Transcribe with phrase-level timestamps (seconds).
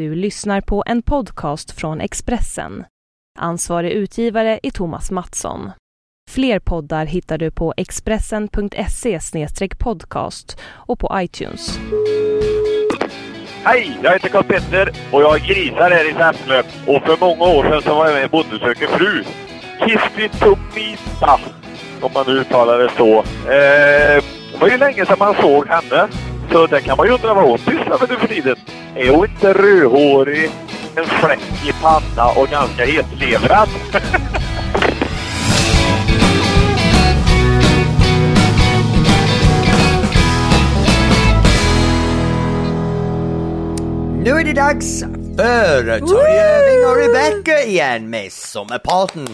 [0.00, 2.84] Du lyssnar på en podcast från Expressen.
[3.38, 5.70] Ansvarig utgivare är Thomas Mattsson.
[6.30, 9.18] Fler poddar hittar du på expressen.se
[9.78, 11.78] podcast och på iTunes.
[13.64, 16.62] Hej, jag heter Karl Petter och jag har grisar här i Säffle.
[16.86, 19.24] Och för många år sedan så var jag med i Bonde söker fru.
[19.78, 21.40] Kisti Tomita,
[22.00, 23.18] om man nu uttalar det så.
[23.50, 26.08] Eh, det var ju länge sedan man såg henne.
[26.52, 28.56] Så det kan man ju undra vad hon pysslar med nu för tiden.
[28.94, 30.50] Är hon inte rödhårig,
[30.96, 33.68] en fläck i panna och ganska hetlevrad?
[44.24, 45.00] Nu är det dags
[45.36, 49.28] för Torgöving och Rebecca igen med Sommarparten.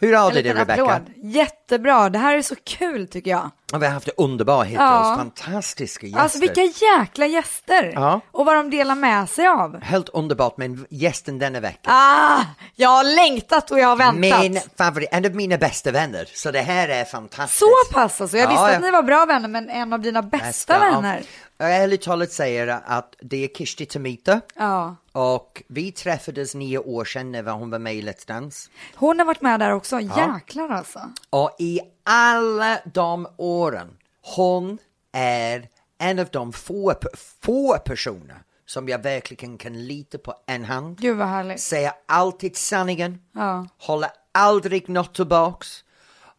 [0.00, 1.00] Hur har du det Rebecca?
[1.22, 3.50] Jättebra, det här är så kul tycker jag.
[3.72, 5.14] Ja, vi har haft det underbart hittills, Ja.
[5.18, 6.22] fantastiska gäster.
[6.22, 7.92] Alltså vilka jäkla gäster!
[7.94, 8.20] Ja.
[8.32, 9.82] Och vad de delar med sig av.
[9.82, 11.90] Helt underbart med gästen denna vecka.
[11.92, 12.40] Ah,
[12.76, 14.40] jag har längtat och jag har väntat.
[14.40, 17.58] Min favorit, en av mina bästa vänner, så det här är fantastiskt.
[17.60, 20.22] Så pass alltså, jag Ja, visste att ni var bra vänner men en av dina
[20.22, 20.80] bästa, ja.
[20.80, 21.22] vänner.
[21.62, 24.96] Jag ärligt talat säger att det är Kishti Tomita Ja.
[25.12, 28.70] och vi träffades nio år sedan när hon var med i Let's Dance.
[28.94, 31.00] Hon har varit med där också, jäklar alltså.
[31.30, 33.88] Och i alla de åren,
[34.36, 34.78] hon
[35.12, 36.94] är en av de få,
[37.42, 40.98] få personer som jag verkligen kan lita på en hand.
[41.00, 41.60] Gud vad härligt.
[41.60, 43.66] Säger alltid sanningen, Ja.
[43.78, 45.84] håller aldrig något tillbaks.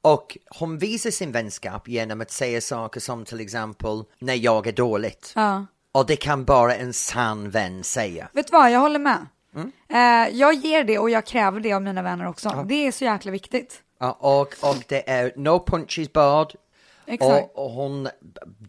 [0.02, 4.72] Och hon visar sin vänskap genom att säga saker som till exempel när jag är
[4.72, 5.34] dåligt.
[5.36, 5.66] Ja.
[5.92, 8.28] Och det kan bara en sann vän säga.
[8.34, 9.26] Vet du vad, jag håller med.
[9.56, 9.72] Mm.
[9.90, 12.66] Eh, jag ger det och jag kräver det av mina vänner också.
[12.70, 13.82] Det är så jäkla viktigt.
[14.00, 16.56] Ja, och, och det är no punches barred.
[17.08, 17.52] Exakt.
[17.56, 18.10] Och, och hon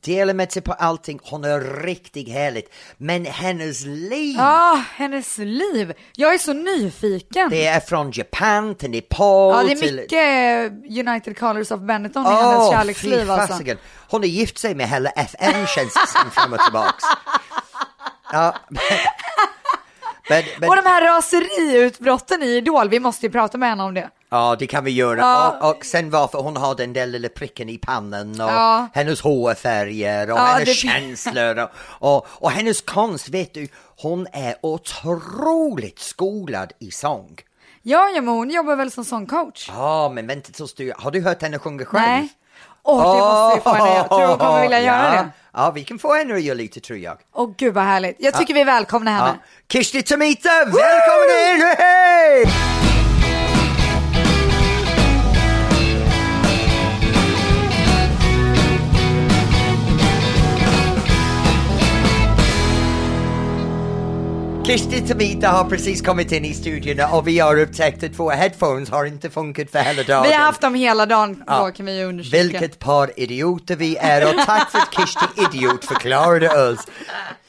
[0.03, 1.21] delar med sig på allting.
[1.23, 2.75] Hon är riktigt härligt.
[2.97, 5.93] Men hennes liv, Ah, hennes liv.
[6.17, 7.51] Jag är så nyfiken.
[7.51, 9.97] det är från Japan till Nepal Ja, det är till...
[9.97, 13.63] mycket eh, United Colors of Benetton i hennes kärleksliv alltså.
[14.09, 17.05] Hon har gift sig med hela FN känns det som fram och tillbaks.
[18.35, 18.81] Ja, men,
[20.29, 23.95] men, men, Och de här raseriutbrotten i Idol, vi måste ju prata med henne om
[23.95, 24.11] det.
[24.33, 25.21] Ja, det kan vi göra.
[25.21, 25.59] Ja.
[25.61, 28.89] Och, och sen varför hon har den där lilla pricken i pannan och Ja.
[28.95, 31.71] hennes hårfärger och Ja, hennes det- känslor och,
[32.17, 33.69] och, och hennes konst, vet du,
[34.03, 37.37] hon är otroligt skolad i sång.
[37.83, 39.69] Ja, ja, men hon jobbar väl som sångcoach?
[39.69, 42.03] Ja, men vänta tills du, har du hört henne sjunga själv?
[42.07, 42.29] Nej.
[42.85, 45.23] Åh, det måste vi få henne Jag tror hon kommer vilja göra ja.
[45.23, 45.29] det.
[45.53, 47.19] Ja, vi kan få henne att göra lite tror jag.
[47.35, 48.17] Åh gud vad härligt.
[48.19, 49.27] Jag tycker vi välkomnar henne.
[49.39, 49.47] Ja.
[49.73, 51.75] Kishti Tomita, välkommen in!
[51.79, 52.82] Hej!
[64.65, 68.91] Kishti Tomita har precis kommit in i studion och vi har upptäckt att våra headphones
[68.91, 70.23] har inte funkat för hela dagen.
[70.23, 71.65] Vi har haft dem hela dagen, Ja.
[71.67, 72.43] då kan vi undersöka.
[72.43, 76.87] Vilket par idioter vi är och tack för att Kishti Idiot förklarade oss.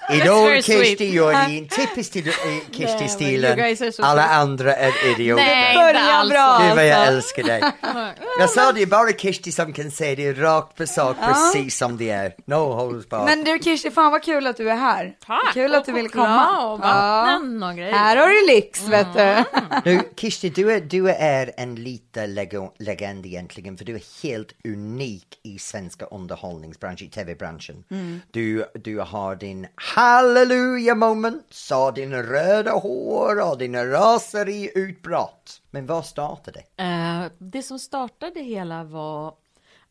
[0.10, 0.86] Idag very sweet.
[0.88, 2.34] Kishti gör ni en typisk till- you
[2.72, 5.44] Kishti-stilen, guys are so alla andra är idioter.
[5.44, 6.30] Nej, alls.
[6.30, 6.60] bra.
[6.68, 7.14] Gud vad jag alltså.
[7.14, 7.64] älskar dig.
[8.40, 11.98] Jag sa det är bara Kishti som kan säga det rakt på sak precis som
[11.98, 12.34] det är.
[12.46, 13.26] No holds barred.
[13.26, 15.14] Men du Kirsti, fan vad kul att du är här.
[15.28, 16.68] Tack, Kul att du vill komma.
[16.74, 17.92] och vatten och grejer.
[17.94, 19.44] Här har du lyx vet du.
[19.92, 24.50] Nu Kishti, du är, du är en liten lego- legend egentligen för du är helt
[24.68, 27.84] unik i svenska underhållningsbranschen, i tv-branschen.
[28.32, 35.62] Du, du har din halleluja moments och din röda hår och din raseriutbrott.
[35.72, 36.84] Men vad startade det?
[36.84, 39.34] Eh, det som startade hela var,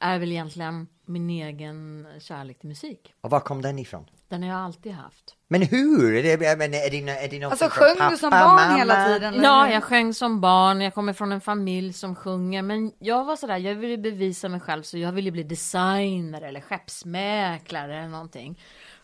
[0.01, 3.15] är väl egentligen min egen kärlek till musik.
[3.21, 4.05] Och var kom den ifrån?
[4.29, 5.37] Den har jag alltid haft.
[5.49, 6.15] Men hur?
[6.15, 8.57] Är det, jag menar, är det, är det något Alltså sjöng du som pappa, barn
[8.57, 8.77] mamma?
[8.79, 9.35] hela tiden?
[9.35, 13.25] eller Ja, jag sjöng som barn, jag kommer från en familj som sjunger, men jag
[13.25, 18.09] var sådär, jag ville bevisa mig själv, så jag ville bli designer eller skeppsmäklare eller
[18.09, 18.61] någonting.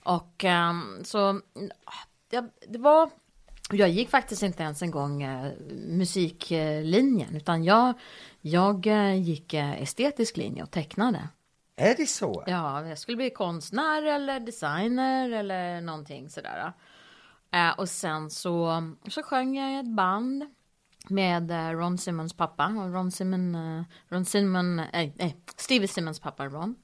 [0.08, 1.40] Och ehm, så,
[2.30, 3.10] ja, det var,
[3.70, 5.52] jag gick faktiskt inte ens en gång eh,
[5.86, 7.94] musiklinjen, utan jag,
[8.40, 11.28] jag eh, gick eh, estetisk linje och tecknade.
[11.76, 12.44] Är det så?
[12.46, 16.72] Ja, jag skulle bli konstnär eller designer eller någonting sådär.
[17.76, 20.46] Och sen så, så sjöng jag i ett band
[21.10, 22.66] med Ron Simmons pappa.
[22.66, 26.76] Och Ron Simon, eh, Ron Simon, eh, nej, Stevie Simmons pappa Ron.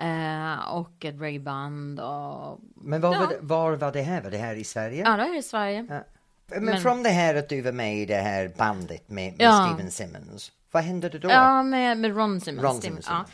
[0.00, 2.60] Eh, och ett reggaeband och...
[2.74, 3.20] Men var, Ja.
[3.20, 4.22] var, det, var var det här?
[4.22, 5.02] Var det här i Sverige?
[5.04, 5.86] Ja, det är i Sverige.
[5.90, 6.04] Ja.
[6.46, 9.34] Men, Men- från det här att du var med i det här bandet med, med
[9.46, 9.66] Ja.
[9.74, 11.28] Steven Simmons, vad hände då?
[11.30, 12.64] Ja, med, med Ron Simmons.
[12.64, 13.24] Ron Simmons, ja.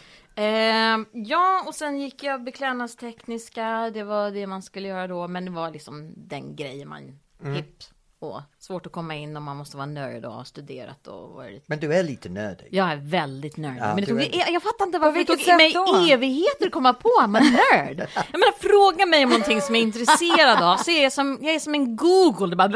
[0.42, 3.90] Eh, ja, och sen gick jag beklädnadstekniska.
[3.94, 7.54] Det var det man skulle göra då, men det var liksom den grejen man Mm.
[7.54, 7.78] hipp
[8.18, 11.68] och svårt att komma in och man måste vara nörd och ha studerat och varit
[11.68, 12.68] Men du är lite nördig.
[12.70, 13.80] jag är väldigt nördig.
[13.80, 16.06] Ja, men det tog, är- jag, jag fattar inte varför det tog mig då?
[16.10, 17.98] evigheter att komma på att man är nörd.
[18.14, 20.76] Jag menar, fråga mig om någonting som jag är intresserad av.
[20.76, 22.46] Så jag är som, jag är som en Google.
[22.50, 22.68] Det bara.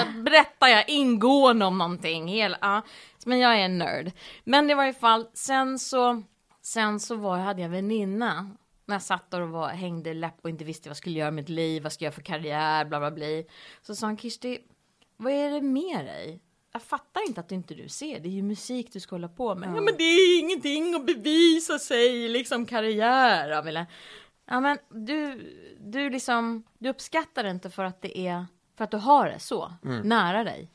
[0.00, 2.28] Så berättar jag ingående om någonting.
[2.28, 2.82] Hela, ja.
[3.24, 4.10] Men jag är en nörd.
[4.44, 6.22] Men det var i alla fall, sen så,
[6.62, 8.50] sen så var, hade jag väninna.
[8.86, 11.30] När jag satt där och var, hängde läpp och inte visste vad jag skulle göra
[11.30, 13.26] med mitt liv, vad ska jag göra för karriär, bla bla bla.
[13.82, 14.58] Så sa han, Kirsti,
[15.16, 16.42] vad är det med dig?
[16.72, 19.54] Jag fattar inte att inte du ser, det är ju musik du ska hålla på
[19.54, 19.68] med.
[19.76, 23.48] Ja men det är ingenting att bevisa sig, liksom karriär.
[23.48, 23.86] Jag ville.
[24.46, 25.40] Ja men du,
[25.80, 28.46] du liksom, du uppskattar det inte för att det är,
[28.76, 29.72] för att du har det så,
[30.04, 30.70] nära dig.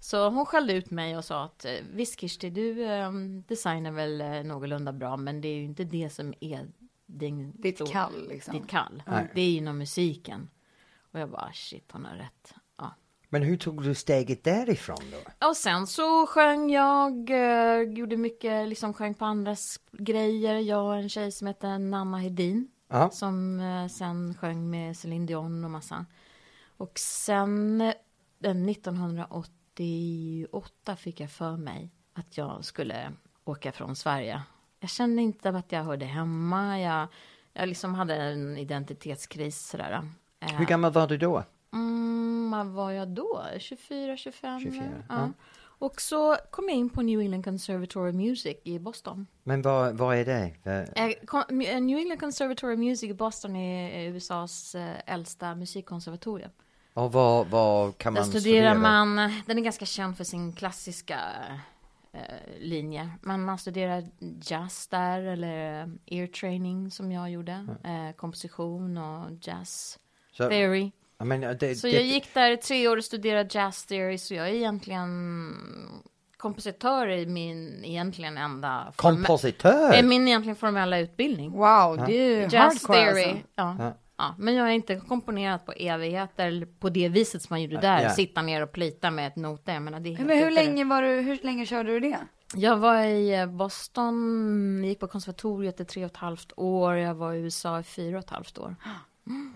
[0.00, 3.12] Så hon skällde ut mig och sa att eh, visst Kirsti, du eh,
[3.48, 6.66] designar väl eh, någorlunda bra, men det är ju inte det som är
[7.18, 8.54] din, Ditt stor- kall liksom.
[8.54, 9.02] ditt kall.
[9.34, 10.50] Det är inom musiken.
[11.12, 12.54] Och jag bara shit, hon har rätt.
[12.78, 12.94] Ja.
[13.28, 15.18] Men hur tog du steget därifrån då?
[15.48, 20.54] Och sen så sjöng jag, eh, gjorde mycket, liksom sjöng på andras grejer.
[20.54, 22.68] Jag och en tjej som heter Nanna Hedin.
[22.88, 23.10] Ja.
[23.10, 26.06] Som eh, sen sjöng med Celine Dion och massa.
[26.76, 27.94] Och sen eh,
[28.40, 33.12] 1988 fick jag för mig att jag skulle
[33.44, 34.42] åka från Sverige.
[34.84, 36.80] Jag kände inte att jag hörde hemma.
[36.80, 37.08] Jag,
[37.52, 40.02] jag liksom hade en identitetskris sådär.
[40.40, 41.44] Eh, Hur gammal var du då?
[41.72, 43.42] Mm, vad var jag då?
[43.58, 44.60] 24, 25?
[44.60, 45.14] 24, ja.
[45.14, 45.28] ja.
[45.78, 49.26] Och så kom jag in på New England Conservatory of Music i Boston.
[49.42, 50.52] Men vad, vad är det?
[50.94, 51.04] Eh,
[51.68, 54.76] Eh, New England Conservatory of Music i Boston är USAs
[55.06, 56.50] äldsta musikkonservatorium.
[56.94, 59.04] Och vad, vad kan Där man studerar studera?
[59.04, 59.16] man,
[59.46, 61.20] den är ganska känd för sin klassiska
[62.58, 63.10] linje.
[63.22, 64.04] Men man studerar
[64.42, 65.88] jazz där, eller eh,
[66.18, 67.66] ear training som jag gjorde.
[67.84, 69.98] Eh, komposition och jazz
[70.32, 70.90] Så, theory.
[71.18, 74.18] jag menar, det, Så det, jag gick där i tre år och studerade jazz theory,
[74.18, 75.10] så jag är egentligen
[76.36, 79.92] kompositör i min egentligen enda Kompositör?
[79.92, 81.50] är min egentligen formella utbildning.
[81.52, 82.52] Wow, det är ju Jazz
[82.86, 83.24] hardcore theory.
[83.24, 83.46] alltså.
[83.54, 83.76] Ja.
[83.78, 83.92] Ja.
[84.16, 84.34] Ja.
[84.38, 88.02] men jag har inte komponerat på evigheter eller på det viset som man gjorde där.
[88.02, 88.10] Ja.
[88.10, 89.72] Sitta ner och plita med ett noter.
[89.72, 92.18] Jag menar, det är Men hur länge var du, hur länge körde du det?
[92.54, 96.94] Jag var i eh, Boston, gick på konservatoriet i tre och ett halvt år.
[96.94, 98.76] Jag var i USA i fyra och ett halvt år.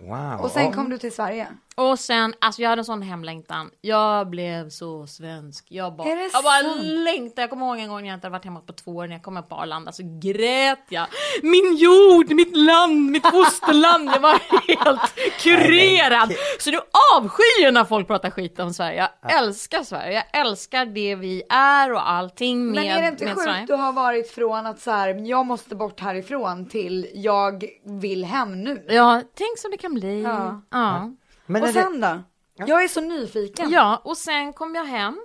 [0.00, 0.40] Wow.
[0.40, 1.46] Och sen kom du till Sverige?
[1.78, 3.70] Och sen, alltså jag hade en sån hemlängtan.
[3.80, 5.66] Jag blev så svensk.
[5.68, 6.08] Jag bara,
[6.42, 7.42] bara längtade.
[7.42, 9.06] Jag kommer ihåg en gång när jag inte hade varit hemma på två år.
[9.06, 11.06] När jag kom upp på Arlanda så grät jag.
[11.42, 14.08] Min jord, mitt land, mitt fosterland.
[14.08, 16.32] Jag var helt kurerad.
[16.60, 16.80] Så du
[17.16, 19.08] avskyr ju när folk pratar skit om Sverige.
[19.22, 20.24] Jag älskar Sverige.
[20.32, 23.64] Jag älskar det vi är och allting med, Men är det inte sjukt Sverige.
[23.66, 28.64] du har varit från att så här, jag måste bort härifrån till jag vill hem
[28.64, 28.84] nu?
[28.88, 30.22] Ja, tänk som det kan bli.
[30.22, 30.62] Ja.
[30.70, 31.10] ja.
[31.48, 32.22] Men och är det, sen då?
[32.66, 33.70] Jag är så nyfiken.
[33.70, 35.20] Ja, och sen kom jag hem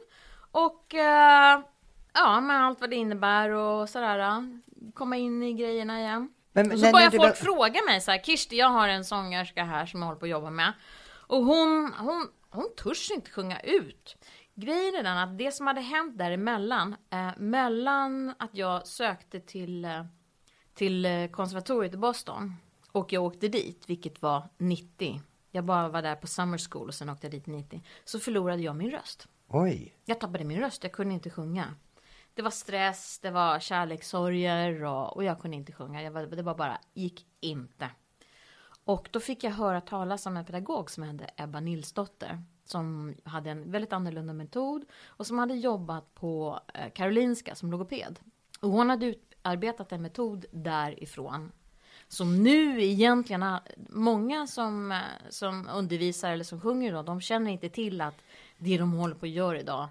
[0.52, 1.62] och eh,
[2.14, 4.20] ja, med allt vad det innebär och sådär.
[4.20, 4.42] eh,
[4.94, 6.30] Komma in i grejerna igen.
[6.52, 9.64] Men- och så börjar folk var- fråga mig så här, Kirsti, jag har en sångerska
[9.64, 10.74] här som jag håller på att jobba med.
[11.28, 14.16] Och hon, hon, hon törs inte sjunga ut.
[14.56, 19.86] Grejen är den att det som hade hänt däremellan, eh, mellan att jag sökte till,
[19.86, 20.06] eh,
[20.74, 22.56] till eh, konservatoriet i Boston
[22.92, 25.22] och jag åkte dit, vilket var 90.
[25.56, 27.82] Jag bara var där på summer school och sen åkte jag dit 90.
[28.06, 29.28] Så förlorade jag min röst.
[29.48, 29.96] oj.
[30.06, 31.76] Jag tappade min röst, jag kunde inte sjunga.
[32.34, 36.10] Det var stress, det var kärlekssorger och, och jag kunde inte sjunga.
[36.12, 37.90] Var, det var bara, gick inte.
[38.86, 42.44] Och då fick jag höra talas om en pedagog som hette Ebba Nilsdotter.
[42.66, 48.20] Som hade en väldigt annorlunda metod och som hade jobbat på eh, Karolinska som logoped.
[48.60, 51.52] Och hon hade utarbetat en metod därifrån.
[52.14, 53.46] Som nu egentligen,
[53.90, 54.98] många som, eh,
[55.30, 58.24] som undervisar eller som sjunger idag, de känner inte till att
[58.58, 59.90] det de håller på att göra idag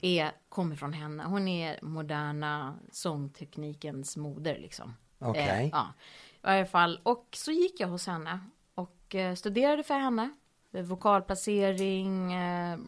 [0.00, 1.24] är, kommer från henne.
[1.24, 4.96] Hon är moderna sångteknikens moder liksom.
[5.18, 5.64] Okej.
[5.64, 5.86] Eh, ja,
[6.34, 7.00] i varje fall.
[7.02, 8.40] Och så gick jag hos henne
[8.74, 10.30] och eh, studerade för henne.
[10.72, 12.78] Eh, Vokalplacering eh,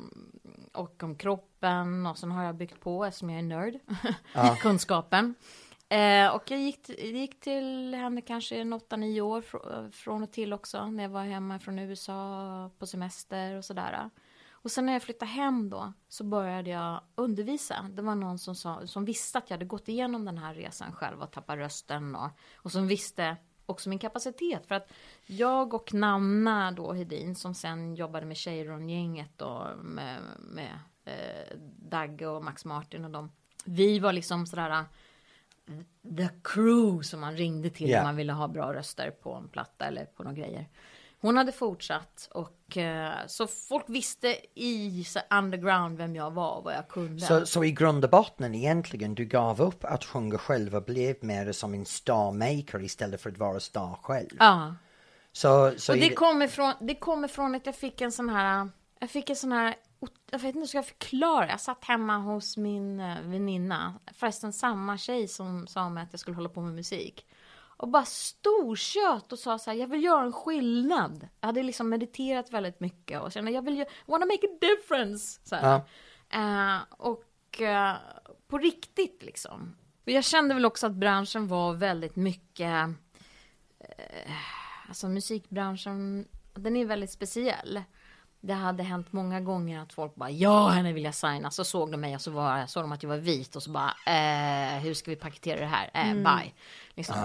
[0.73, 3.79] och om kroppen och sen har jag byggt på eftersom jag är nörd.
[4.61, 5.35] Kunskapen.
[5.88, 10.53] Eh, och jag gick, gick till henne kanske en 8-9 år fr- från och till
[10.53, 14.11] också när jag var hemma från USA på semester och sådär.
[14.50, 17.87] Och sen när jag flyttade hem då så började jag undervisa.
[17.93, 20.93] Det var någon som, sa, som visste att jag hade gått igenom den här resan
[20.93, 23.37] själv och tappat rösten och, och som visste
[23.67, 24.67] också min kapacitet.
[24.67, 24.93] För att
[25.26, 32.26] jag och Nanna då Hedin som sen jobbade med Cheiron-gänget och med, med eh, Dagge
[32.26, 33.33] och Max Martin och dem.
[33.64, 34.85] Vi var liksom sådär
[36.16, 37.99] the crew som man ringde till Ja.
[37.99, 40.68] om man ville ha bra röster på en platta eller på några grejer.
[41.21, 46.75] Hon hade fortsatt och eh, så folk visste i underground vem jag var och vad
[46.75, 47.21] jag kunde.
[47.21, 51.16] Så, så i grund och botten egentligen, du gav upp att sjunga själv och blev
[51.21, 54.28] mer som en starmaker istället för att vara star själv.
[54.38, 54.75] Ja.
[55.33, 58.28] Så, så Och det det- kommer från, det kommer från att jag fick en sån
[58.28, 58.68] här,
[58.99, 59.75] jag fick en sån här,
[60.30, 64.52] jag vet inte hur ska jag förklara, jag satt hemma hos min eh, väninna, förresten
[64.52, 67.26] samma tjej som sa mig att jag skulle hålla på med musik.
[67.76, 71.28] Och bara storkött och sa så här, jag vill göra en skillnad.
[71.40, 75.40] Jag hade liksom mediterat väldigt mycket och kände, jag vill wanna make a difference.
[75.44, 75.80] Så här.
[76.30, 77.96] Eh, och eh,
[78.46, 79.76] på riktigt liksom.
[80.04, 82.88] Jag kände väl också att branschen var väldigt mycket
[84.88, 87.82] Alltså musikbranschen, den är väldigt speciell.
[88.47, 91.51] Det hade hänt många gånger att folk bara ja, henne vill jag signa.
[91.51, 93.71] Så såg de mig och så var, såg de att jag var vit och så
[93.71, 95.91] bara eh, hur ska vi paketera det här?
[95.95, 96.53] Eh, Bye.
[96.95, 97.17] Liksom.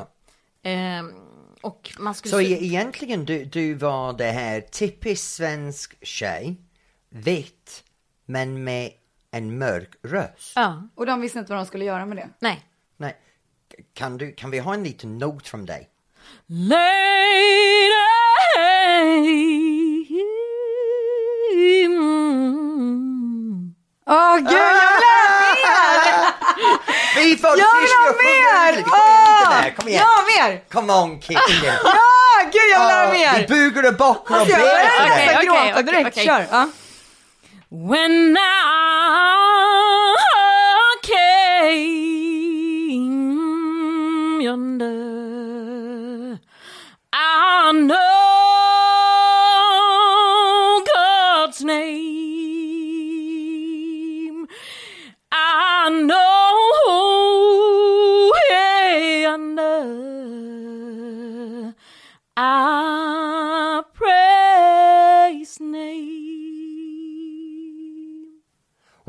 [0.63, 1.13] Ehm,
[1.61, 2.31] och man skulle...
[2.31, 6.55] Så e- egentligen du, du var det här typiskt svensk tjej,
[7.09, 7.83] vitt,
[8.25, 8.91] men med
[9.31, 10.53] en mörk röst.
[10.55, 12.29] Ja, Och de visste inte vad de skulle göra med det.
[12.39, 12.65] nej.
[12.97, 13.17] Nej.
[13.93, 15.89] Kan, du, kan vi ha en liten not från dig?
[16.45, 17.78] Lady
[24.11, 26.33] Åh gud, jag vill ha mer!
[27.23, 28.73] Vi får Jag vill ha mer!
[29.61, 30.03] Mer, kom igen!
[30.37, 30.61] Mer!
[30.71, 31.37] Come on kid!
[31.63, 33.47] Ja, gud jag vill ha Vi mer!
[33.47, 35.25] bugar och bockar och Alltså, jag ber börjar Okej, dig.
[35.25, 36.45] nästan okej, gråta okej, direkt, kör.
[36.51, 36.69] Ja.
[37.71, 38.39] When I
[43.09, 46.39] came yonder,
[47.13, 48.08] I know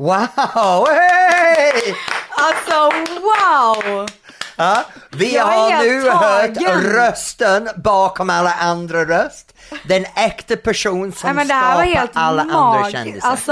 [0.01, 0.85] Wow!
[0.87, 1.93] Hey!
[2.29, 2.91] Alltså
[3.21, 4.07] wow!
[4.55, 6.81] Ja, vi Jag har nu hört tagen.
[6.81, 9.53] rösten bakom alla andra röst.
[9.87, 12.91] Den äkta person som Nej men det här var skapar helt alla andra magiskt.
[12.91, 13.29] kändisar.
[13.29, 13.51] Alltså,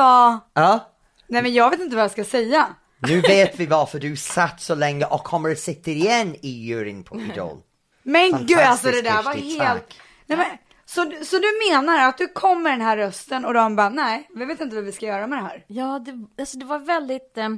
[0.53, 0.89] Ja,
[1.27, 2.67] nej men jag vet inte vad jag ska säga.
[3.07, 7.03] nu vet vi varför du satt så länge och kommer att sitta igen i juryn
[7.03, 7.57] på Idol.
[8.03, 9.85] Men gud alltså det där var helt...
[10.25, 10.47] Nej, men,
[10.89, 14.29] så, så du menar att du kom med den här rösten och de bara nej,
[14.35, 15.65] vi vet inte vad vi ska göra med det här.
[15.67, 17.37] Ja, det, alltså det var väldigt...
[17.37, 17.49] Eh,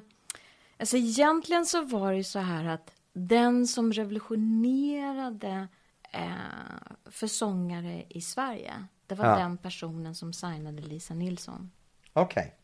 [0.79, 5.67] alltså egentligen så var det ju så här att den som revolutionerade
[6.11, 6.31] eh,
[7.11, 8.73] för sångare i Sverige,
[9.07, 9.37] det var Ja.
[9.37, 11.71] den personen som signade Lisa Nilsson.
[12.13, 12.55] Okej.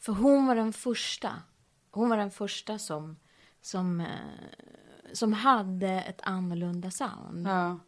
[0.00, 1.32] För hon var den första.
[1.90, 3.16] Hon var den första som,
[3.62, 4.06] som, eh,
[5.12, 7.46] som hade ett annorlunda sound.
[7.46, 7.78] Ja.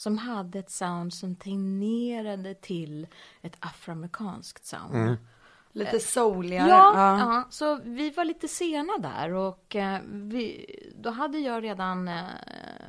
[0.00, 3.06] Som hade ett sound som tenderade till
[3.42, 5.16] ett afroamerikanskt sound.
[5.72, 6.68] Lite souligare.
[6.68, 7.18] Ja, ja.
[7.18, 10.66] ja, så vi var lite sena där och eh, vi,
[10.96, 12.24] då hade jag redan eh,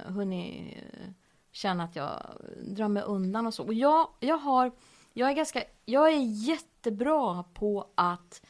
[0.06, 1.10] hunnit eh,
[1.52, 2.22] känna att jag
[2.62, 3.64] drar mig undan och så.
[3.66, 4.72] Och jag, jag har,
[5.14, 8.42] jag är ganska, jag är jättebra på att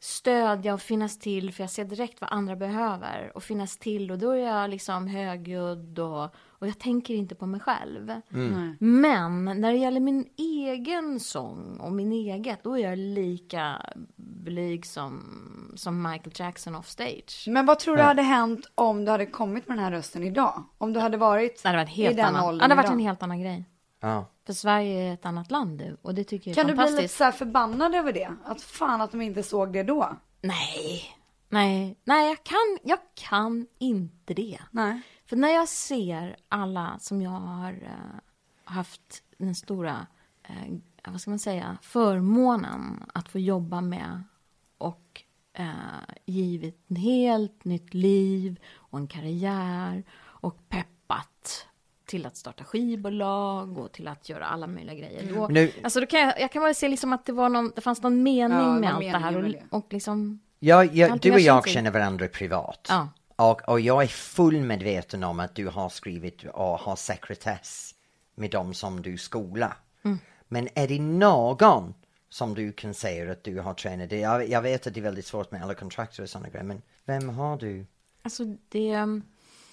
[0.00, 4.18] stödja och finnas till för jag ser direkt vad andra behöver och finnas till och
[4.18, 6.34] då är jag liksom högljudd och,
[6.64, 8.06] och jag tänker inte på mig själv.
[8.28, 8.76] Nej.
[8.78, 13.82] Men när det gäller min egen sång och min eget, då är jag lika
[14.16, 15.22] blyg som,
[15.76, 17.44] som Michael Jackson off stage.
[17.48, 20.64] Men vad tror du hade hänt om du hade kommit med den här rösten idag?
[20.78, 22.44] Om du hade varit Det hade varit i helt den annan.
[22.44, 22.94] Åldern det hade varit idag?
[23.00, 23.64] en helt annan grej.
[24.00, 24.26] Ja.
[24.46, 26.76] För Sverige är ett annat land nu och det tycker jag är Kan du bli
[26.78, 27.02] fantastiskt.
[27.02, 28.34] lite så här förbannad över det?
[28.44, 30.16] Att fan att de inte såg det då?
[30.40, 31.02] Nej,
[31.48, 34.58] nej, nej, jag kan, jag kan inte det.
[34.70, 35.00] Nej.
[35.26, 38.20] För när jag ser alla som jag har eh,
[38.64, 40.06] haft den stora,
[40.42, 44.22] eh, vad ska man säga, förmånen att få jobba med
[44.78, 45.66] och eh,
[46.24, 51.66] givit ett helt nytt liv och en karriär och peppat
[52.04, 55.34] till att starta skivbolag och till att göra alla möjliga grejer.
[55.34, 57.72] Då, Nu- alltså då kan jag, jag kan bara se liksom att det var någon,
[57.74, 59.36] det fanns någon mening Ja, med någon allt det här
[59.70, 62.86] och, och liksom Ja, ja, du och jag känner varandra privat.
[62.90, 63.08] Ja.
[63.36, 67.94] Och, och jag är full medveten om att du har skrivit och har sekretess
[68.34, 69.76] med dem som du skolar.
[70.04, 70.18] Mm.
[70.48, 71.94] Men är det någon
[72.28, 74.10] som du kan säga att du har tränat?
[74.10, 76.64] Det- Jag, jag vet att det är väldigt svårt med alla kontrakter och sådana grejer,
[76.64, 77.86] men vem har du?
[78.22, 78.96] Alltså det...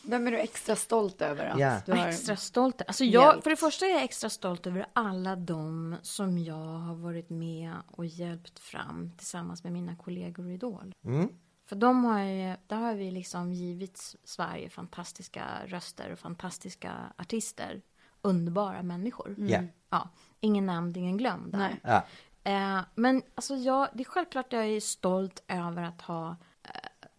[0.03, 1.81] Vem är du extra stolt över att Ja.
[1.85, 2.07] du har...
[2.07, 2.81] Extra stolt.
[2.87, 3.43] Alltså jag, hjälpt.
[3.43, 7.73] för det första är jag extra stolt över alla de som jag har varit med
[7.91, 10.93] och hjälpt fram tillsammans med mina kollegor i Idol.
[11.05, 11.29] Mm.
[11.71, 17.81] För de har ju, där har vi liksom givit Sverige fantastiska röster och fantastiska artister.
[18.21, 19.35] Underbara människor.
[19.39, 19.61] Ja.
[19.89, 20.09] Ja,
[20.39, 21.57] ingen nämnd, ingen glömd där.
[21.59, 21.79] Nej.
[21.83, 22.03] Ja.
[22.51, 26.29] Eh, men alltså jag, det är självklart att jag är stolt över att ha
[26.63, 26.69] eh,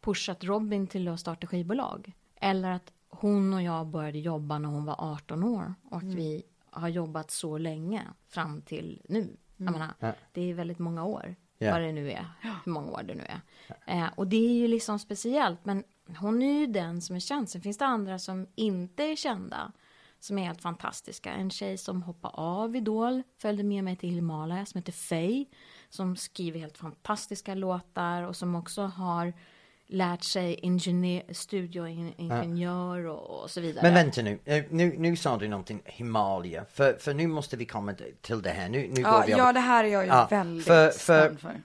[0.00, 2.12] pushat Robin till att starta skivbolag.
[2.36, 6.42] Eller att hon och jag började jobba när hon var 18 år och att vi
[6.70, 9.36] har jobbat så länge fram till nu.
[9.56, 10.12] Jag menar, Ja.
[10.32, 11.72] det är väldigt många år, Ja.
[11.72, 12.26] vad det nu är,
[12.64, 13.40] hur många år det nu är.
[13.86, 15.84] Eh, och det är ju liksom speciellt, men
[16.16, 17.48] hon är ju den som är känd.
[17.48, 19.72] Sen finns det andra som inte är kända,
[20.20, 21.32] som är helt fantastiska.
[21.32, 25.44] En tjej som hoppade av Idol, följde med mig till Himalaya, som heter Faye,
[25.88, 29.32] som skriver helt fantastiska låtar och som också har
[29.92, 33.82] lärt sig ingenjör, studioingenjör och, och så vidare.
[33.82, 34.38] Men vänta nu.
[34.44, 38.50] Eh, nu, nu sa du någonting Himalaya, för, för nu måste vi komma till det
[38.50, 38.68] här.
[38.68, 40.90] Nu, nu Ja, går vi över- ja, det här är jag ju Ja, väldigt för-
[40.90, 41.60] för- för.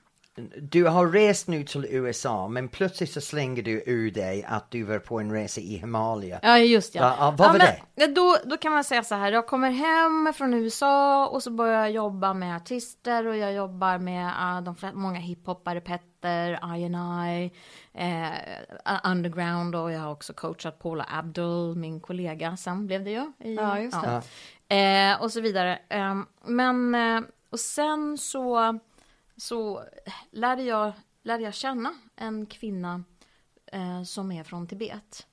[0.62, 4.84] Du har rest nu till USA, men plötsligt så slänger du ur dig att du
[4.84, 6.40] var på en resa i Himalaya.
[6.44, 7.02] Ja, just ja.
[7.02, 7.82] Ja, ja, vad var men, det?
[7.96, 11.52] ja, Då, då kan man säga så här, jag kommer hem från USA och så
[11.52, 16.76] börjar jag jobba med artister och jag jobbar med uh, de flesta, många hiphoppare, Petter,
[16.76, 17.52] I&I,
[17.94, 23.32] eh, Underground och jag har också coachat Paula Abdul, min kollega, sen blev det ju.
[23.44, 24.22] I, Ja, just det.
[24.70, 25.80] Eh, och så vidare.
[25.90, 26.16] Eh,
[26.46, 28.80] men, eh, och sen så,
[29.38, 29.84] så
[30.32, 33.04] lärde, jag, lärde jag känna en kvinna
[33.66, 35.28] eh, som är från Tibet.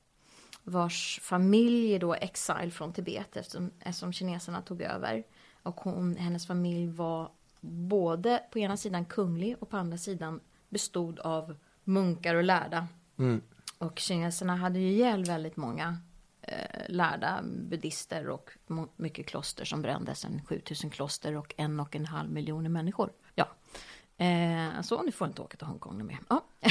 [0.62, 5.25] Vars familj är då exile från Tibet eftersom, eftersom kineserna tog över.
[5.62, 7.30] Och hon, hennes familj var
[7.61, 12.87] både på ena sidan kunglig och på andra sidan bestod av munkar och lärda.
[13.78, 15.99] Och kineserna hade ju ihjäl väldigt många
[16.40, 18.50] eh, lärda buddhister och
[18.96, 20.25] mycket kloster som brändes.
[20.25, 23.12] En 7000 kloster och en och en halv miljoner människor.
[23.34, 23.49] Ja.
[24.16, 26.18] Eh, så ni får inte åka till Hongkong nu mer.
[26.28, 26.44] Ja.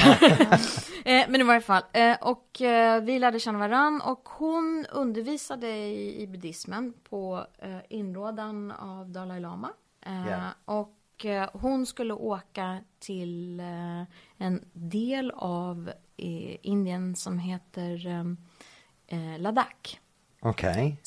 [1.05, 1.83] eh, men i varje fall.
[1.93, 7.77] Eh, och eh, vi lärde känna varann och hon undervisade i, i buddhismen på eh,
[7.89, 9.69] inrådan av Dalai Lama.
[10.05, 10.49] Ja.
[10.65, 13.59] Och eh, hon skulle åka till
[14.37, 18.25] en del av Indien som heter
[19.37, 19.97] Ladakh.
[20.43, 20.97] Okej.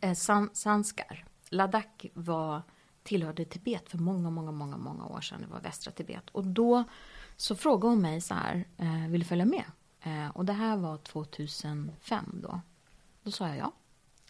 [0.00, 1.24] Eh, san, Sanskar.
[1.50, 2.62] Ladakh var,
[3.02, 5.40] tillhörde Tibet för många, många, många, många år sedan.
[5.40, 6.30] Det var västra Tibet.
[6.30, 6.84] Och då
[7.36, 9.64] så frågade hon mig så här, eh, vill du följa med?
[10.02, 12.60] Eh, och det här var 2005 då.
[13.22, 13.72] Då sa jag ja.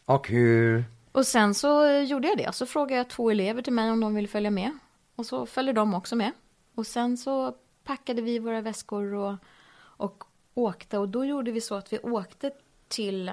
[0.05, 0.85] Och hur?
[1.13, 2.55] Och sen så gjorde jag det.
[2.55, 4.79] Så frågade jag två elever till mig om de ville följa med.
[5.17, 6.33] Och så följde de också med.
[6.75, 9.35] Och sen så packade vi våra väskor och,
[9.77, 10.99] och åkte.
[10.99, 12.51] Och då gjorde vi så att vi åkte
[12.89, 13.33] till,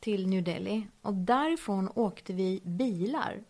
[0.00, 0.86] till New Delhi.
[1.02, 3.40] Och därifrån åkte vi bilar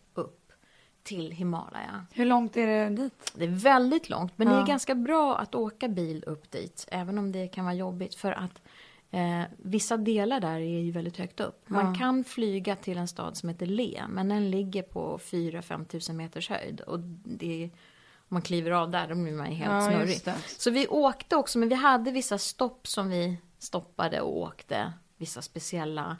[1.04, 2.06] till Himalaya.
[2.12, 3.32] Hur långt är det dit?
[3.34, 4.64] Det är väldigt långt, men det är Ja.
[4.66, 6.86] ganska bra att åka bil upp dit.
[6.90, 8.62] Även om det kan vara jobbigt för att
[9.10, 11.68] eh, vissa delar där är ju väldigt högt upp.
[11.68, 11.98] Man Ja.
[11.98, 16.48] kan flyga till en stad som heter Le, men den ligger på 4-5 tusen meters
[16.50, 16.80] höjd.
[16.80, 17.70] Och det,
[18.16, 20.20] om man kliver av där, då blir man helt Ja, snurrig.
[20.58, 24.92] Så vi åkte också, men vi hade vissa stopp som vi stoppade och åkte.
[25.16, 26.16] Vissa speciella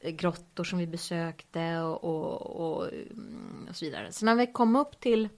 [0.00, 4.12] grottor som vi besökte och, och, och, mm, och så vidare.
[4.12, 5.28] Så när vi kom upp till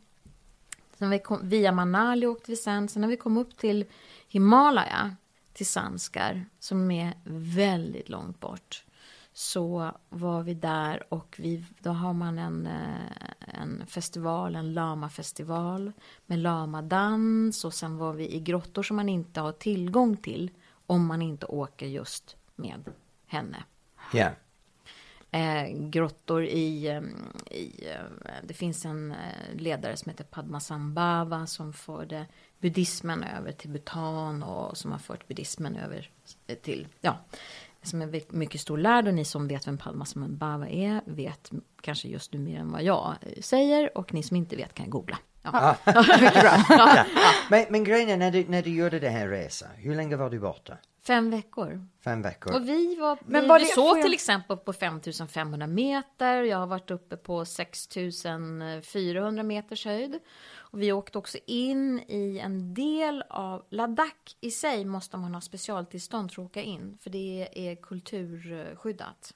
[1.00, 2.88] Sen vi kom, via Manali åkte vi sen.
[2.88, 3.84] Sen när vi kom upp till
[4.28, 5.16] Himalaya,
[5.52, 8.84] till Sanskar, som är väldigt långt bort,
[9.32, 15.92] så var vi där och vi, då har man en, eh, en festival, en lamafestival
[16.26, 20.50] med lamadans och sen var vi i grottor som man inte har tillgång till
[20.86, 22.84] om man inte åker just med
[23.26, 23.64] henne
[24.12, 24.30] Ja.
[25.30, 27.02] eh, grottor i, eh,
[27.50, 32.26] i eh, det finns en eh, ledare som heter Padmasambhava som förde
[32.58, 36.10] buddhismen över till Bhutan och som har fört buddhismen över
[36.46, 37.18] eh, till, ja,
[37.82, 42.32] som är mycket stor lärd och ni som vet vem Padmasambhava är vet kanske just
[42.32, 45.18] nu mer än vad jag säger och ni som inte vet kan googla.
[45.42, 45.76] Ja.
[46.20, 46.64] Mycket bra.
[46.68, 47.04] Ja.
[47.50, 50.30] Men, men grejen är, när du, när du gjorde det här resan, hur länge var
[50.30, 50.76] du borta?
[51.10, 51.86] Fem veckor.
[52.04, 52.54] Fem veckor?
[52.54, 56.42] Och vi var, Men vi, var vi det- såg jag- till exempel på 5500 meter,
[56.42, 60.18] jag har varit uppe på 6400 meters höjd.
[60.56, 65.40] Och vi åkte också in i en del av Ladakh i sig måste man ha
[65.40, 69.34] specialtillstånd för att åka in, för det är kulturskyddat.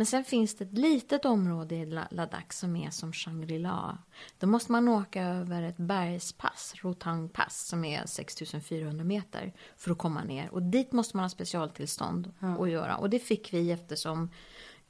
[0.00, 3.98] Men sen finns det ett litet område i La- Ladakh som är som Shangri-La.
[4.38, 9.98] Då måste man åka över ett bergspass, Rotang pass, som är 6400 meter för att
[9.98, 10.50] komma ner.
[10.54, 12.96] Och dit måste man ha specialtillstånd att göra.
[12.96, 14.30] Och det fick vi eftersom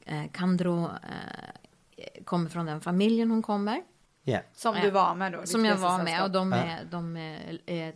[0.00, 3.82] eh, Kandro eh, kommer från den familjen hon kommer.
[4.22, 4.40] Ja.
[4.54, 4.82] Som Ja.
[4.82, 5.46] du var med då?
[5.46, 7.94] Som jag var med och de är, de är, är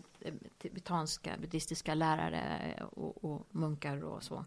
[0.62, 2.42] tibetanska buddhistiska lärare
[2.92, 4.44] och, och munkar och så.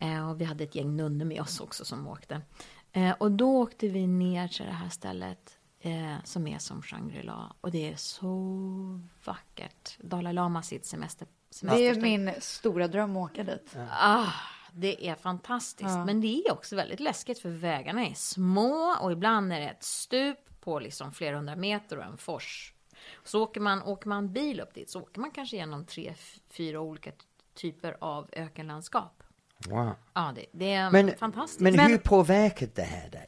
[0.00, 2.40] Eh, och vi hade ett gäng nunnor med oss också som åkte.
[2.92, 7.56] Eh, och då åkte vi ner till det här stället eh, som är som Shangri-La.
[7.60, 9.98] Och det är så vackert.
[9.98, 11.28] Dalai Lama sitt semester.
[11.60, 13.76] Det är min stora dröm att åka dit.
[13.90, 14.32] Ah,
[14.72, 15.90] det är fantastiskt.
[15.90, 16.04] Ja.
[16.04, 19.82] Men det är också väldigt läskigt för vägarna är små och ibland är det ett
[19.82, 22.74] stup på liksom flera hundra meter och en fors.
[23.24, 26.14] Så åker man, åker man bil upp dit så åker man kanske genom tre,
[26.48, 27.12] fyra olika
[27.54, 29.22] typer av ökenlandskap.
[29.68, 29.90] Wow.
[30.14, 31.60] Ja, det, det är Men, fantastiskt.
[31.60, 33.26] men, Men- hur påverkade det här dig?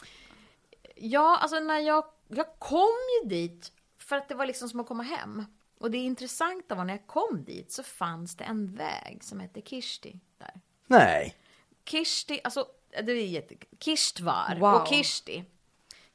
[0.96, 4.86] Ja, alltså när jag, jag kom ju dit för att det var liksom som att
[4.86, 5.44] komma hem.
[5.80, 9.60] Och det intressanta var när jag kom dit så fanns det en väg som hette
[9.62, 10.60] Kishti där.
[10.86, 11.36] Nej.
[11.84, 12.66] Kishti, alltså
[13.02, 13.54] det är jätte...
[13.78, 14.74] Kishtvar Wow.
[14.74, 15.44] och Kishti.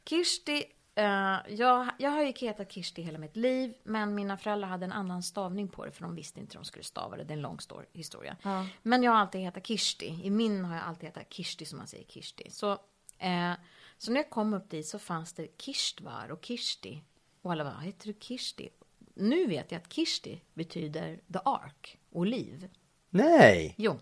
[0.06, 0.64] Kishti,
[0.98, 4.92] eh, jag, jag har ju hetat Kishti hela mitt liv, men mina föräldrar hade en
[4.92, 7.24] annan stavning på det, för de visste inte hur de skulle stava det.
[7.24, 8.38] Det är en lång stor historia.
[8.84, 10.20] Men jag har alltid hetat Kishti.
[10.24, 12.50] I min har jag alltid hetat Kishti, som man säger Kishti.
[12.52, 12.72] Så,
[13.18, 13.54] eh,
[13.98, 17.04] så när jag kom upp dit så fanns det Kishtvar och Kishti.
[17.42, 18.70] Och alla bara, heter du Kishti?
[19.14, 22.70] Nu vet jag att Kishti betyder the ark, oliv.
[23.10, 23.76] Nej.
[23.78, 24.00] Jo,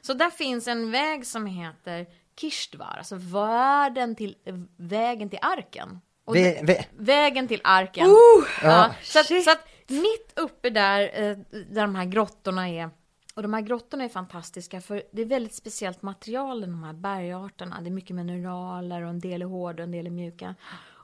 [0.00, 2.06] så där finns en väg som heter
[2.36, 4.36] Kishtvar, alltså världen till,
[4.76, 6.00] vägen till arken.
[6.32, 8.06] Ve, ve, Vägen till arken.
[8.62, 11.36] ja, så, att, så att mitt uppe där, eh,
[11.70, 12.90] där de här grottorna är,
[13.34, 16.92] och de här grottorna är fantastiska för det är väldigt speciellt material i de här
[16.92, 17.80] bergarterna.
[17.80, 20.54] Det är mycket mineraler och en del är hårda och en del är mjuka.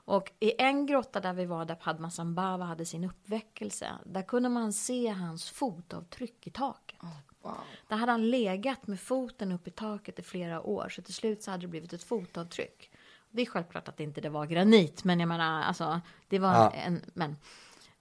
[0.07, 4.73] Och i en grotta där vi var, där Padmasambhava hade sin uppväckelse, där kunde man
[4.73, 6.99] se hans fotavtryck i taket.
[7.87, 11.43] Där hade han legat med foten upp i taket i flera år, så till slut
[11.43, 12.91] så hade det blivit ett fotavtryck.
[13.35, 16.53] Det är självklart att det inte det var granit, men jag menar, alltså, det var
[16.53, 16.71] Ja.
[16.71, 17.35] en, men.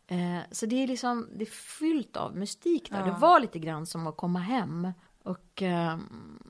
[0.07, 3.05] Eh, så det är liksom, det är fyllt av mystik där.
[3.05, 4.93] Det var lite grann som att komma hem.
[5.23, 6.43] Och ehm,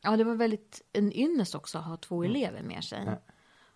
[0.00, 3.08] ja, det var väldigt en ynnest också att ha två elever med sig.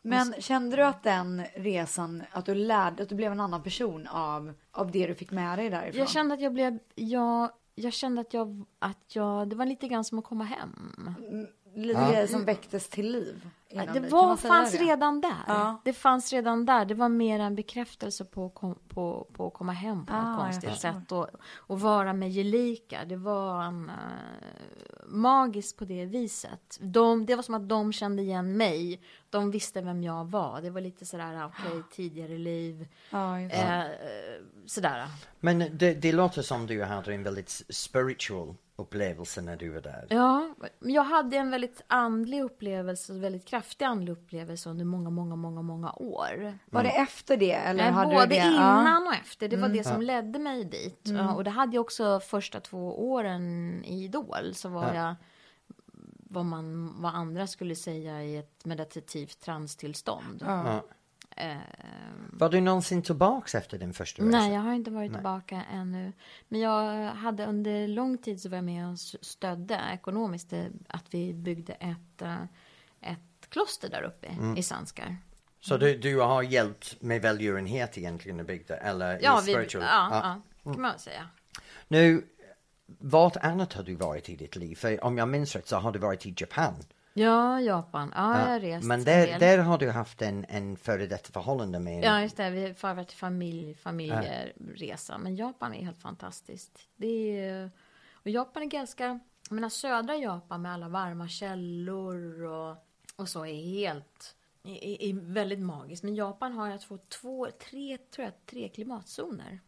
[0.02, 4.06] Men kände du att den resan, att du lärde, att du blev en annan person
[4.06, 5.98] av, av det du fick med dig därifrån?
[5.98, 9.88] Jag kände att jag blev, jag, jag kände att jag, att jag, det var lite
[9.88, 11.14] grann som att komma hem.
[11.74, 13.48] Lite grejer som väcktes till liv.
[13.72, 14.78] Det var, fanns det?
[14.78, 15.44] redan där.
[15.46, 15.80] Ja.
[15.84, 16.84] Det fanns redan där.
[16.84, 20.22] Det var mer en bekräftelse på, att kom- på, på att komma hem på Ah,
[20.30, 21.12] något konstigt sätt.
[21.12, 23.04] Och, och vara med gelikar.
[23.04, 23.94] Det var en, eh,
[25.06, 26.78] magiskt på det viset.
[26.80, 29.00] De, det var som att de kände igen mig.
[29.30, 30.60] De visste vem jag var.
[30.60, 32.88] Det var lite sådär, okej, tidigare liv.
[33.10, 33.60] Ja, just det.
[33.62, 35.06] Eh, sådär.
[35.40, 40.06] men det, det låter som du hade en väldigt spiritual upplevelse när du var där.
[40.10, 45.62] Ja, jag hade en väldigt andlig upplevelse, väldigt kraftig andlig upplevelse under många, många, många,
[45.62, 46.58] många år.
[46.70, 48.36] Var det efter det eller Nej, hade både det?
[48.36, 49.48] innan och efter.
[49.48, 51.00] Det var det som ledde mig dit.
[51.02, 53.42] Ja, och det hade jag också första två åren
[53.84, 54.54] i Idol.
[54.54, 55.14] Så var jag
[56.32, 60.42] vad, man, vad andra skulle säga i ett meditativt transtillstånd.
[60.46, 60.82] Ja.
[61.36, 61.56] Eh,
[62.32, 64.30] Var du någonsin tillbaks efter din första resa?
[64.38, 66.12] nej, jag har inte varit tillbaka ännu.
[66.48, 71.14] Men jag hade under lång tid så var jag med och stödde ekonomiskt eh, att
[71.14, 72.48] vi byggde ett, eh, ett
[73.52, 75.16] kloster där uppe i Sanskar.
[75.60, 79.82] Så du, du har hjälpt med välgörenhet egentligen i bygden, eller Ja, i vi, spiritual?
[79.84, 80.08] ja,
[80.64, 81.28] ja, kan man väl säga.
[81.88, 82.26] Nu,
[82.86, 84.74] vart annat har du varit i ditt liv?
[84.76, 86.74] För om jag minns rätt så har du varit i Japan.
[87.14, 88.12] Ja, Japan.
[88.16, 91.06] Ja, jag har Ja, rest Men en där, där har du haft en, en före
[91.06, 92.50] detta förhållande med Ja, just det.
[92.50, 95.18] Vi har varit familj, familjeresa.
[95.18, 96.78] Men Japan är helt fantastiskt.
[96.96, 97.70] Det är,
[98.12, 99.20] och Japan är ganska...
[99.48, 102.76] Jag menar, södra Japan med alla varma källor och,
[103.16, 104.34] och så är helt...
[104.64, 106.02] Är, är väldigt magiskt.
[106.02, 109.60] Men Japan har jag tror två, tre, tror jag, tre klimatzoner.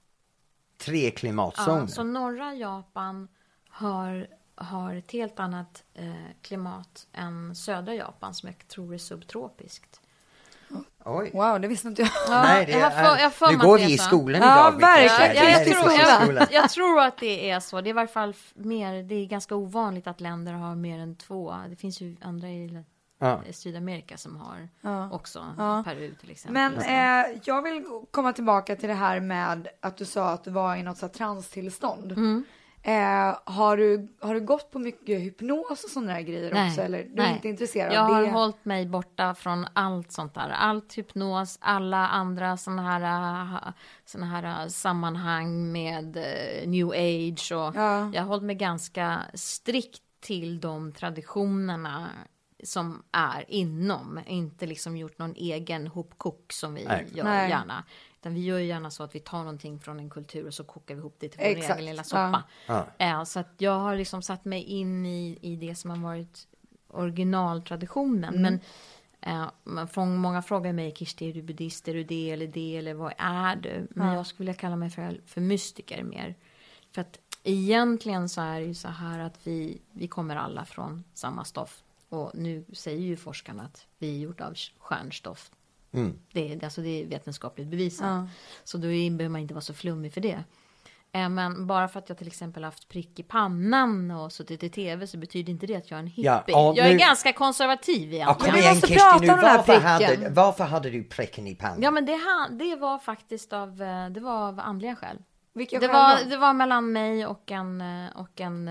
[0.78, 1.80] tre klimatzoner.
[1.80, 3.28] Ja, så norra Japan
[3.68, 10.00] har, har ett helt annat eh, klimat än södra Japan som jag tror är subtropiskt.
[11.04, 11.30] Oj.
[11.34, 12.10] Wow, det visste inte jag.
[12.28, 14.70] Nej, det jag för- jag för nu går vi i skolan Ja, idag.
[14.72, 14.86] Victor.
[14.86, 15.46] verkligen.
[15.46, 16.46] Här jag, tror, jag, skolan.
[16.50, 17.80] jag tror att det är så.
[17.80, 21.16] Det är i varje fall mer, det är ganska ovanligt att länder har mer än
[21.16, 21.54] två.
[21.68, 22.84] Det finns ju andra i
[23.18, 23.42] Ja.
[23.46, 25.10] i Sydamerika som har Ja.
[25.10, 25.54] också.
[25.58, 25.82] Ja.
[25.86, 26.54] Peru till exempel.
[26.72, 30.50] Men eh, jag vill komma tillbaka till det här med att du sa att du
[30.50, 32.12] var i något så här transtillstånd.
[32.12, 32.44] Mm.
[32.86, 36.80] Eh, har, du, har du gått på mycket hypnos och där grejer Nej, också?
[36.80, 37.34] Eller du är nej.
[37.34, 38.30] inte intresserad jag av har det?
[38.30, 40.48] hållit mig borta från allt sånt där.
[40.58, 43.72] Allt hypnos, alla andra såna här,
[44.04, 47.52] såna här äh, sammanhang med äh, new age.
[47.52, 48.10] Och Ja.
[48.14, 52.08] Jag har hållit mig ganska strikt till de traditionerna
[52.64, 54.20] som är inom.
[54.26, 57.06] Inte liksom gjort någon egen hopkok som vi Nej.
[57.14, 57.50] gör Nej.
[57.50, 57.84] gärna.
[58.20, 60.64] Utan vi gör ju gärna så att vi tar någonting från en kultur och så
[60.64, 62.42] kokar vi ihop det till vår Exakt, egen lilla soppa.
[62.66, 62.86] Ja.
[62.98, 66.46] Eh, så att jag har liksom satt mig in i, i det som har varit
[66.88, 68.42] originaltraditionen.
[68.42, 68.60] Men
[69.20, 72.76] eh, man- från, många frågar mig, Kirsti, är du buddhist, är du det eller det
[72.76, 73.86] eller vad är du?
[73.90, 76.34] Men jag skulle vilja kalla mig för, för mystiker mer.
[76.94, 81.04] För att egentligen så är det ju så här att vi, vi kommer alla från
[81.14, 81.82] samma stoff.
[82.14, 85.50] Och nu säger ju forskarna att vi är gjorda av stjärnstoff.
[86.32, 88.06] Det, är, alltså det är vetenskapligt bevisat.
[88.06, 88.28] Ja.
[88.64, 90.44] Så då behöver man inte vara så flummig för det.
[91.12, 94.68] Eh, Men bara för att jag till exempel haft prick i pannan och suttit i
[94.70, 96.24] tv så betyder inte det att jag är en hippie.
[96.46, 98.36] Ja, jag är nu- ganska konservativ Ja, egentligen.
[98.38, 100.22] kom vi igen måste Kirsti prata nu, om den här varför pricken.
[100.22, 101.82] hade, varför hade du pricken i pannan?
[101.82, 105.18] Ja men det, det var faktiskt av, eh, det var av andliga skäl.
[105.54, 108.68] Vilka Det var, det var mellan mig och en, eh, och en,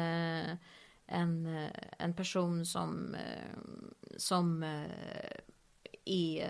[1.07, 3.57] en, eh, en person som, eh,
[4.17, 5.37] som eh,
[6.05, 6.49] är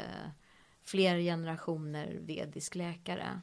[0.82, 3.42] fler generationer vedisk läkare.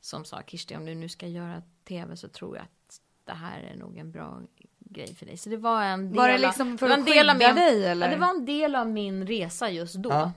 [0.00, 3.60] Som sa Kirsti, om du nu ska göra tv så tror jag att det här
[3.60, 4.40] är nog en bra
[4.78, 5.36] grej för dig.
[5.36, 7.34] Så det var en del Var det av- liksom för var att en del av
[7.36, 8.06] skydda min, dig, eller?
[8.06, 10.10] Ja, det var en del av min resa just då.
[10.10, 10.32] Ja.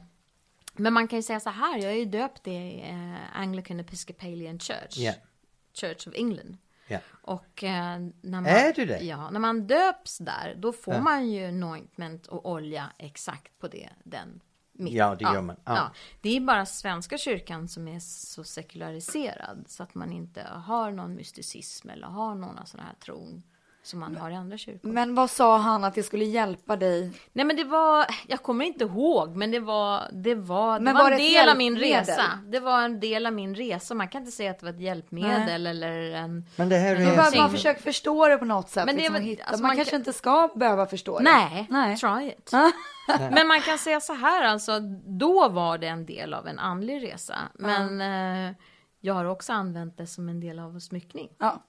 [0.74, 4.60] Men man kan ju säga så här, jag är ju döpt i eh, Anglican Episcopalian
[4.60, 4.98] Church.
[4.98, 5.14] Ja.
[5.74, 6.58] Church of England.
[6.94, 7.00] Ja.
[7.22, 9.00] Och eh, när man, Är du det?
[9.00, 11.02] Ja, när man döps där, då får Ja.
[11.02, 14.98] man ju anointment och olja exakt på det, den mitten.
[14.98, 15.56] Ja, det gör man.
[15.66, 15.92] Ja.
[16.22, 21.16] Det är bara Svenska kyrkan som är så sekulariserad så att man inte har någon
[21.16, 23.44] mysticism eller har någon sån här tron
[23.84, 24.90] som man har i andra kyrkor.
[24.90, 27.12] Men vad sa han att det skulle hjälpa dig?
[27.34, 30.94] Nej men det var, jag kommer inte ihåg, men det var, det var, det Men
[30.94, 32.40] var, var en det del av min resa.
[32.48, 33.94] Det var en del av min resa.
[33.94, 36.46] Man kan inte säga att det var ett hjälpmedel eller en...
[36.56, 37.38] Men det här är...
[37.38, 38.86] man försöka förstå det på något sätt.
[38.86, 41.24] Men det är liksom, alltså man, man kanske kan- inte ska behöva förstå det.
[41.24, 41.98] Nej, Nej.
[41.98, 42.52] try it.
[43.32, 47.04] Men man kan säga så här alltså, då var det en del av en andlig
[47.04, 47.38] resa.
[47.54, 48.56] Men eh,
[49.02, 51.30] jag har också använt det som en del av smyckning.
[51.38, 51.64] Ja.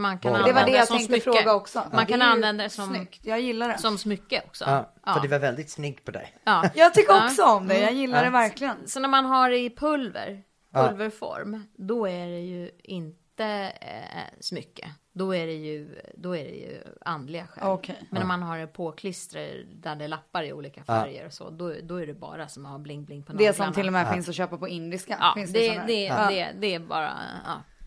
[0.00, 1.24] Man kan Det var Det var använda det jag tänkte smycke.
[1.24, 1.82] fråga också.
[1.92, 3.78] Man kan Det använda det som, Snyggt, jag gillar det.
[3.78, 4.64] som smycke också.
[4.64, 5.18] Ja, för Ja.
[5.22, 6.36] det var väldigt snyggt på dig.
[6.44, 6.64] Ja.
[6.74, 7.26] Jag tycker Ja.
[7.26, 8.88] också om det, jag gillar det verkligen.
[8.88, 10.88] Så när man har det i pulver, Ja.
[10.88, 14.90] pulverform, då är det ju inte eh, smycke.
[15.12, 17.64] Då är det ju, då är det ju andliga skäl.
[17.68, 18.02] Okej.
[18.10, 21.50] Men när man har det på klister där det lappar i olika färger och så,
[21.50, 23.64] då, då är det bara som att ha bling bling på Det naglarna.
[23.66, 25.16] som till och med finns att köpa på indiska.
[25.20, 25.84] Ja, finns det, det,
[26.28, 27.12] det, det, är bara,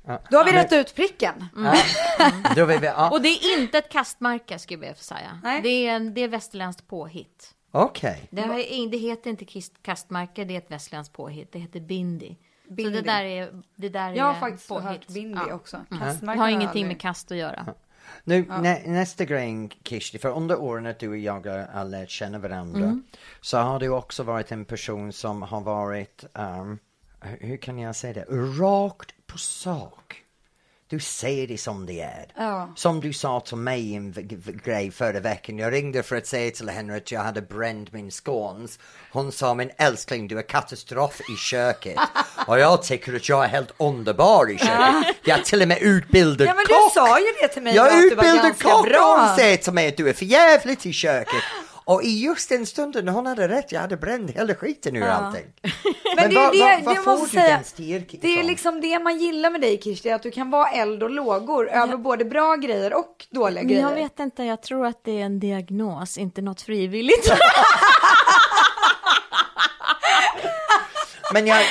[0.06, 0.20] ja.
[0.32, 1.46] Då har vi rätt ut pricken.
[2.56, 3.10] Då vill vi, ja.
[3.12, 5.40] Och det är inte ett kastmärke ska jag be säga.
[5.44, 5.62] Nej.
[5.62, 7.54] Det är, det är västerländskt påhitt.
[7.72, 8.28] Okej.
[8.30, 9.46] Det, har, ing- det heter inte
[9.82, 11.52] kastmärke, det är ett västerländskt påhitt.
[11.52, 12.38] Det heter bindi.
[12.70, 12.84] Bindi.
[12.84, 14.86] Så det där är, det där Jag har är faktiskt påhitt.
[14.88, 15.54] hört bindi Ja.
[15.56, 15.80] också.
[15.90, 17.66] Det Kastmärken har ingenting aldrig- med kast att göra.
[18.24, 22.40] Nu, nä, nästa grej Kirsti, för under åren att du och jag har, lärt känna
[22.40, 23.02] varandra
[23.42, 26.80] så har du också varit en person som har varit, um,
[27.22, 28.26] hur hur kan jag säga det,
[28.62, 30.20] rakt på sak.
[30.90, 32.26] Du säger det som det är.
[32.36, 32.74] Ja.
[32.76, 34.14] Som du sa till mig i en
[34.66, 35.58] grej förra veckan.
[35.58, 38.80] Jag ringde för att säga till henne att jag hade bränt min scones.
[39.12, 42.00] Hon sa, men älskling du är katastrof i köket.
[42.48, 45.16] och jag tycker att jag är helt underbar i köket.
[45.24, 46.94] Jag är till och med utbildad Ja men kock.
[46.94, 49.26] du sa ju det till mig Jag att är du var utbildad kock och bra.
[49.28, 51.44] hon säger till mig att du är för jävligt i köket.
[51.86, 55.46] Och i just den stunden hon hade rätt, jag hade bränt hela skiten ur allting.
[56.16, 57.62] Men det är var, det, var, det får måste du säga.
[57.78, 61.04] den Det är liksom det man gillar med dig Kirsti, att du kan vara eld
[61.04, 63.90] och lågor över både bra grejer och dåliga Men grejer.
[63.90, 67.32] jag vet inte, jag tror att det är en diagnos, inte något frivilligt.
[71.34, 71.62] Men jag,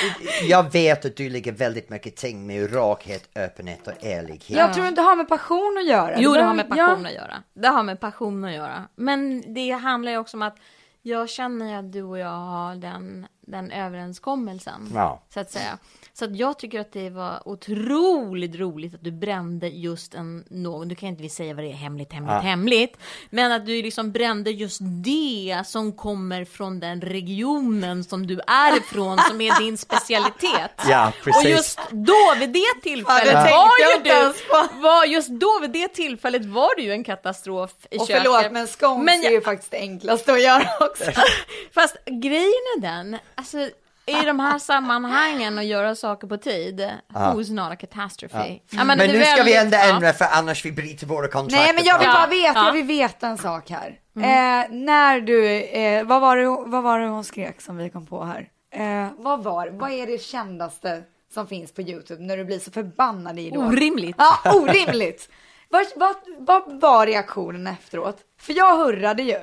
[0.43, 4.49] jag vet att du lägger väldigt mycket ting med rakhet, öppenhet och ärlighet.
[4.49, 6.13] Jag tror inte det har med passion att göra.
[6.17, 7.07] Jo, det har med passion ja.
[7.07, 7.43] att göra.
[7.53, 8.87] Det har med passion att göra.
[8.95, 10.57] Men det handlar ju också om att
[11.01, 14.91] jag känner att du och jag har den, den överenskommelsen.
[14.93, 15.23] Ja.
[15.33, 15.77] Så att säga.
[16.15, 20.87] Så att jag tycker att det var otroligt roligt att du brände just en någon,
[20.87, 22.39] du kan inte vi säga vad det är, hemligt, hemligt, Ja.
[22.39, 22.97] hemligt.
[23.29, 28.77] Men att du liksom brände just det som kommer från den regionen som du är
[28.77, 30.71] ifrån, som är din specialitet.
[30.89, 31.43] Ja, precis.
[31.45, 35.71] Och just då, vid det tillfället, Ja, det var ju du, var, just då vid
[35.71, 38.23] det tillfället var du ju en katastrof i Och köket.
[38.23, 41.11] förlåt men scones Men jag- är ju faktiskt det enklaste att göra också.
[41.73, 43.69] Fast grejen är den, alltså
[44.05, 48.59] i de här sammanhangen och göra saker på tid, who's not a catastrophe?
[48.69, 49.95] Ja, Men det är nu ska vi ändå ja.
[49.95, 51.63] ändra för annars vi bryter våra kontrakt.
[51.63, 52.13] Nej men jag vill Ja.
[52.13, 52.65] bara veta, Ja.
[52.65, 53.99] jag vill veta en sak här.
[54.15, 54.29] Mm.
[54.29, 58.05] Eh, när du, eh, vad, var det, vad var det hon skrek som vi kom
[58.05, 58.47] på här?
[58.75, 62.71] Eh, vad var Vad är det kändaste som finns på YouTube när du blir så
[62.71, 63.63] förbannad i Idol?
[63.65, 64.15] Orimligt.
[64.17, 65.29] Ja, orimligt.
[65.69, 68.17] vad, vad, vad var reaktionen efteråt?
[68.39, 69.39] För jag hurrade ju.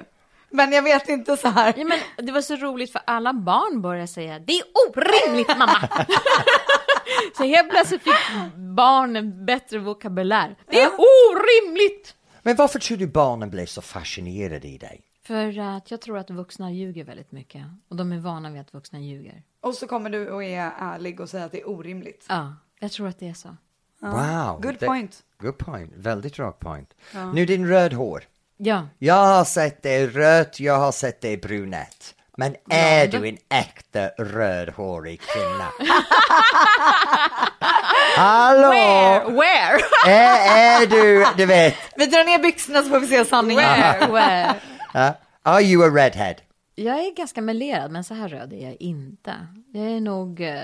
[0.50, 1.74] Men jag vet inte så här.
[1.76, 5.88] Ja, men det var så roligt för alla barn började säga det är orimligt mamma.
[7.36, 8.14] Så helt plötsligt fick
[8.56, 10.56] barnen bättre vokabulär.
[10.66, 12.14] Det är orimligt!
[12.42, 15.02] Men varför tror du barnen blev så fascinerade i dig?
[15.22, 17.62] För att jag tror att vuxna ljuger väldigt mycket.
[17.88, 19.42] Och de är vana vid att vuxna ljuger.
[19.60, 22.26] Och så kommer du och är ärlig och säger att det är orimligt.
[22.28, 23.56] Ja, jag tror att det är så.
[24.00, 24.60] Wow.
[24.60, 25.22] Good point.
[25.38, 25.92] Good point.
[25.96, 26.94] Väldigt rak point.
[27.34, 28.24] Nu din röd hår.
[28.62, 32.14] Ja, Jag har sett dig rött, jag har sett dig brunett.
[32.36, 33.24] Men är Blond.
[33.24, 35.68] du en äkta rödhårig kvinna?
[38.16, 38.68] Hallå!
[38.70, 43.24] where, where, Är, är du, du vet, Vi drar ner byxorna så får vi se
[43.24, 43.64] sanningen.
[43.64, 44.54] where, where?
[45.08, 46.34] uh, are you a redhead?
[46.74, 49.32] Jag är ganska melerad, men så här röd är jag inte.
[49.72, 50.40] Jag är nog...
[50.40, 50.54] Eh,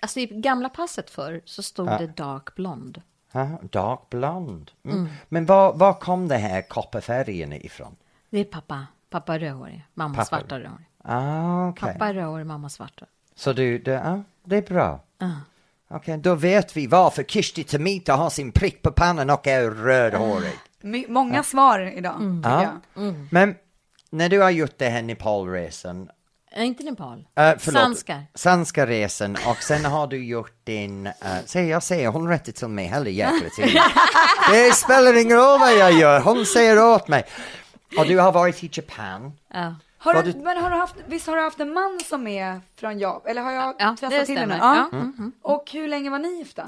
[0.00, 3.02] alltså i gamla passet förr så stod det dark blond.
[3.70, 4.70] Dark blond.
[4.84, 5.08] Mm.
[5.28, 7.96] Men var, var kom det här kopparfärgen ifrån?
[8.30, 8.86] Det är pappa.
[9.10, 10.24] Pappa är rödhårig, mamma Pappa.
[10.26, 10.86] svarta rödhårig.
[11.04, 11.92] Ah, okej.
[11.92, 13.06] Pappa är rödhårig, mamma svarta.
[13.34, 15.00] Så du, det, ja, det är bra.
[15.18, 15.30] Ja.
[15.88, 20.52] Okej, då vet vi varför Kirsti Temita har sin prick på pannan och är rödhårig.
[20.80, 22.62] My- Många svar idag, tycker Ja.
[22.94, 23.14] jag.
[23.30, 23.54] Men
[24.10, 26.08] när du har gjort det här Nepalresan,
[26.56, 27.18] Eh, inte Nepal.
[27.34, 28.26] äh, förlåt, Sanskar.
[28.34, 31.12] Sanska-resan och sen har du gjort din, uh,
[31.44, 33.82] säger jag säger, hon rättar till mig jäkla tiden.
[34.50, 37.24] det spelar ingen roll vad jag gör, hon säger åt mig.
[37.98, 39.32] Och du har varit i Japan.
[39.52, 39.74] Ja.
[39.98, 42.60] Har du, du- men har du haft, visst har du haft en man som är
[42.76, 43.30] från Japan?
[43.30, 44.56] Eller har jag Ja, det till henne?
[44.60, 44.88] Ja.
[44.92, 45.06] Mm.
[45.18, 45.32] mhm.
[45.42, 46.64] Och hur länge var ni gifta?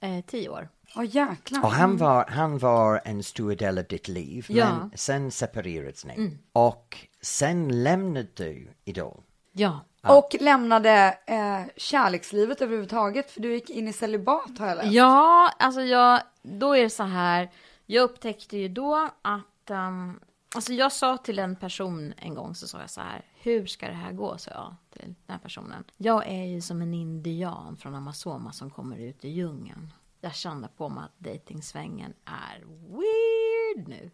[0.00, 0.68] Eh, tio år.
[0.96, 1.64] Åh jäklar.
[1.64, 4.64] Och han var, han var en stor del av ditt liv, Ja.
[4.78, 6.38] men sen separerades ni.
[6.52, 9.20] Och sen lämnade du Idol.
[9.56, 9.80] Ja.
[10.02, 14.92] Och lämnade eh, kärlekslivet överhuvudtaget för du gick in i celibat har jag läst.
[14.92, 17.50] Ja, alltså jag, då är det så här.
[17.86, 20.20] Jag upptäckte ju då att, um,
[20.54, 23.24] alltså jag sa till en person en gång så sa jag så här.
[23.34, 24.38] Hur ska det här gå?
[24.38, 25.84] sa jag till den här personen.
[25.96, 29.92] Jag är ju som en indian från Amazonas som kommer ut i djungeln.
[30.20, 34.10] Jag kände på mig att dejtingsvängen är weird nu.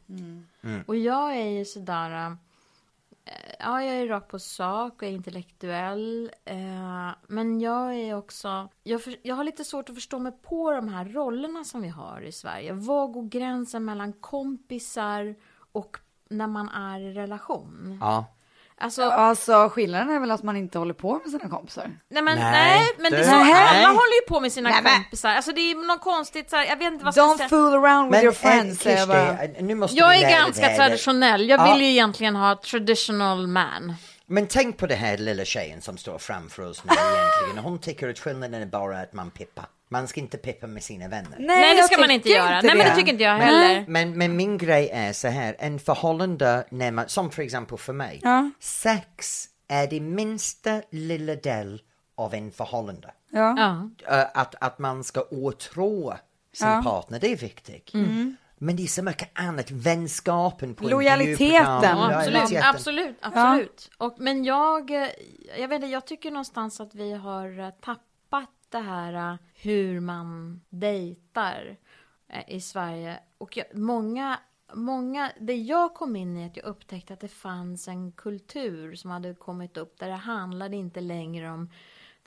[0.87, 2.35] Och jag är ju sådär, äh,
[3.25, 6.31] Eh, ja jag är rakt på sak och är intellektuell.
[6.45, 10.73] Eh, men jag är också, jag, för, jag har lite svårt att förstå mig på
[10.73, 12.73] de här rollerna som vi har i Sverige.
[12.73, 15.35] Var går gränsen mellan kompisar
[15.73, 15.97] och
[16.29, 17.99] när man är i relation?
[18.01, 18.27] Ja.
[18.83, 21.91] Alltså, Alltså skillnaden är väl att man inte håller på med sina kompisar.
[22.11, 23.53] nej men, Nej, nej, men det är så, nej.
[23.53, 25.29] alla håller ju på med sina Nej, men- kompisar.
[25.31, 27.49] Alltså det är något konstigt så här, jag vet inte vad ska jag Don't säga.
[27.49, 28.81] fool around with your friends.
[28.83, 29.37] säger jag bara.
[29.39, 30.77] Kirsti, nu måste Jag är lära dig ganska det här.
[30.77, 31.49] traditionell.
[31.49, 31.73] Jag Ja.
[31.73, 33.95] vill ju egentligen ha traditional man.
[34.27, 37.65] Men tänk på det här lilla tjejen som står framför oss nu egentligen.
[37.65, 39.65] Hon tycker att skillnaden är bara att man pippar.
[39.93, 41.37] Man ska inte pippa med sina vänner.
[41.39, 42.61] Nej, det jag ska man inte göra.
[42.61, 43.85] Nej, men det tycker inte jag heller.
[43.89, 47.93] Men, men min grej är så här, en förhållande när man, som för exempel för
[47.93, 48.51] mig, Ja.
[48.61, 51.83] sex är det minsta lilla del
[52.17, 53.11] av en förhållande.
[53.31, 53.55] Ja.
[54.07, 54.21] Ja.
[54.21, 56.15] Äh, att, att man ska åtrå
[56.53, 56.83] sin Ja.
[56.85, 57.95] partner, det är viktigt.
[57.95, 58.37] Mm.
[58.59, 61.47] Men det är så mycket annat, vänskapen på en Lojaliteten.
[61.47, 62.63] Ja, absolut, lojaliteten.
[62.75, 63.91] absolut, absolut.
[63.99, 65.09] Och, men jag, eh,
[65.59, 68.05] jag vet inte, jag tycker någonstans att vi har eh, tappat
[68.71, 71.77] det här äh, hur man dejtar
[72.29, 73.19] äh, i Sverige.
[73.39, 74.41] Och jag, många,
[74.75, 79.11] många, det jag kom in i att jag upptäckte att det fanns en kultur som
[79.11, 81.71] hade kommit upp där det handlade inte längre om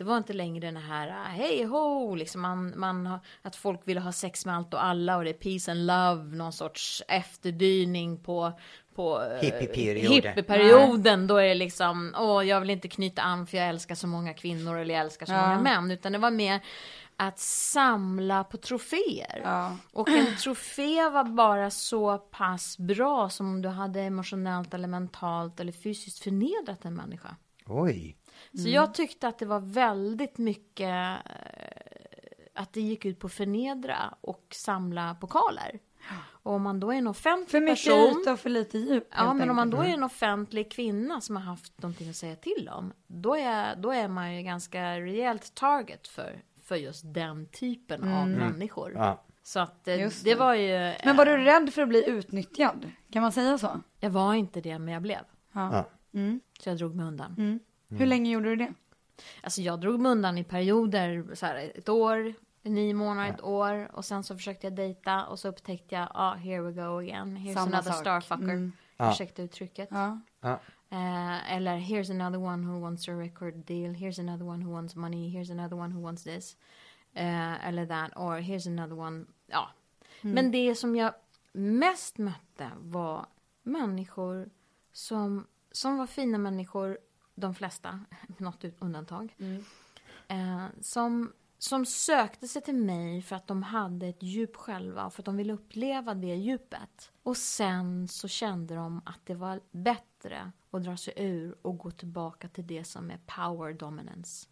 [0.03, 3.79] det var inte längre den här eh, hej ho, liksom man, man, har- att folk
[3.83, 7.03] ville ha sex med allt och alla och det är peace and love, någon sorts
[7.07, 8.51] efterdyning på,
[8.95, 10.11] på eh, Hippieperioden.
[10.11, 11.27] hippieperioden.
[11.27, 14.33] Då är det liksom, åh jag vill inte knyta an för jag älskar så många
[14.33, 15.41] kvinnor eller jag älskar så Ja.
[15.47, 15.91] många män.
[15.91, 16.61] Utan det var mer
[17.17, 19.41] att samla på troféer.
[19.43, 19.77] Ja.
[19.93, 25.59] Och en trofé var bara så pass bra som om du hade emotionellt eller mentalt
[25.59, 27.35] eller fysiskt förnedrat en människa.
[27.65, 28.17] Oj.
[28.51, 31.33] Så jag tyckte att det var väldigt mycket eh,
[32.53, 35.79] att det gick ut på förnedra och samla pokaler.
[36.43, 38.21] Och om man då är en offentlig För mycket person.
[38.21, 39.07] yta och för lite djup.
[39.11, 42.35] Ja, men om man då är en offentlig kvinna som har haft någonting att säga
[42.35, 47.45] till om, då är, då är man ju ganska rejält target för, för just den
[47.45, 48.93] typen av människor.
[48.95, 49.23] Ja.
[49.43, 50.23] Så att eh, det.
[50.23, 50.35] det.
[50.35, 50.93] var ju...
[51.05, 52.91] Men var du rädd för att bli utnyttjad?
[53.11, 53.81] Kan man säga så?
[53.99, 55.21] Jag var inte det, men jag blev.
[55.53, 55.85] Ja.
[56.13, 56.39] Mm.
[56.59, 57.59] Så jag drog mig undan.
[57.97, 58.73] Hur länge gjorde du det?
[59.41, 63.89] Alltså jag drog mig undan i perioder, så här, ett år, nio månader, ett år.
[63.93, 67.37] Och sen så försökte jag dejta och så upptäckte jag, ah, here we go again.
[67.37, 68.01] Here's Samma another sak.
[68.01, 68.43] starfucker.
[68.43, 68.71] Mm.
[68.99, 69.89] Ursäkta uttrycket.
[69.91, 70.19] Ja.
[70.41, 70.59] Ja.
[70.89, 73.93] Eh, eller here's another one who wants a record deal.
[73.93, 75.29] Here's another one who wants money.
[75.37, 76.57] Here's another one who wants this.
[77.13, 78.11] Eh, eller that.
[78.15, 79.25] Or here's another one.
[79.47, 79.69] Ja.
[80.21, 81.13] Men det som jag
[81.51, 83.25] mest mötte var
[83.63, 84.49] människor
[84.91, 86.97] som, som var fina människor.
[87.35, 87.99] De flesta,
[88.37, 89.35] något undantag.
[90.27, 95.21] Eh, som, som sökte sig till mig för att de hade ett djup själva, för
[95.21, 97.11] att de ville uppleva det djupet.
[97.23, 101.91] Och sen så kände de att det var bättre att dra sig ur och gå
[101.91, 104.47] tillbaka till det som är power dominance.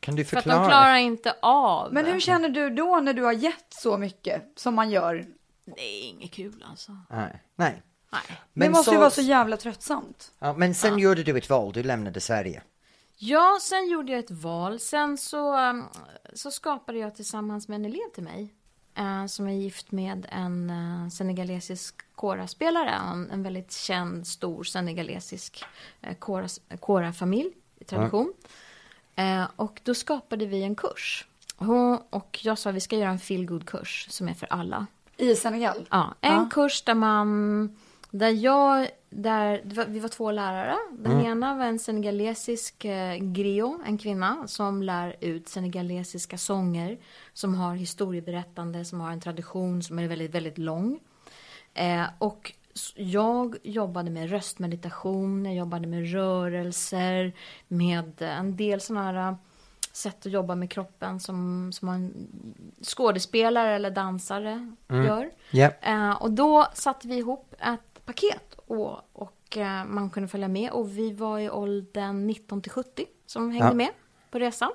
[0.00, 0.62] Kan du För att förklara?
[0.62, 4.42] de klarar inte av Men hur känner du då när du har gett så mycket
[4.56, 5.26] som man gör?
[5.64, 6.96] Det är inget kul alltså.
[7.10, 7.42] Nej.
[7.56, 7.82] Nej.
[8.10, 8.22] Nej.
[8.52, 10.32] det måste ju vara så jävla tröttsamt.
[10.38, 12.62] Ja, men sen gjorde du ett val, du lämnade Sverige.
[13.16, 14.80] Ja, sen gjorde jag ett val.
[14.80, 15.84] Sen så, um,
[16.34, 18.54] så skapade jag tillsammans med en elev till mig.
[18.94, 22.90] eh, som är gift med en uh, senegalesisk koraspelare.
[22.90, 25.64] En, en väldigt känd, stor senegalesisk
[26.18, 27.50] koras- kora-familj
[27.80, 28.32] i tradition.
[29.16, 31.26] Eh, och då skapade vi en kurs.
[31.56, 34.86] Hon, och jag sa vi ska göra en feel kurs som är för alla.
[35.16, 35.86] I Senegal?
[35.90, 36.48] Ja, en Ja.
[36.52, 37.76] kurs där man,
[38.10, 40.76] där jag, där, vi var två lärare.
[40.92, 46.98] Den ena var en senegalesisk eh, griot, en kvinna som lär ut senegalesiska sånger.
[47.32, 51.00] Som har historieberättande, som har en tradition som är väldigt, väldigt lång.
[51.74, 52.52] Eh, och
[52.94, 57.32] jag jobbade med röstmeditation, jag jobbade med rörelser,
[57.68, 59.36] med en del sådana här eh,
[59.92, 62.12] sätt att jobba med kroppen som, som man
[62.82, 65.30] skådespelare eller dansare gör.
[65.50, 65.70] Ja.
[65.80, 70.70] Eh, och då satte vi ihop ett paket och, och eh, man kunde följa med.
[70.70, 73.74] Och vi var i åldern 19 till 70 som hängde Ja.
[73.74, 73.88] med
[74.30, 74.70] på resan.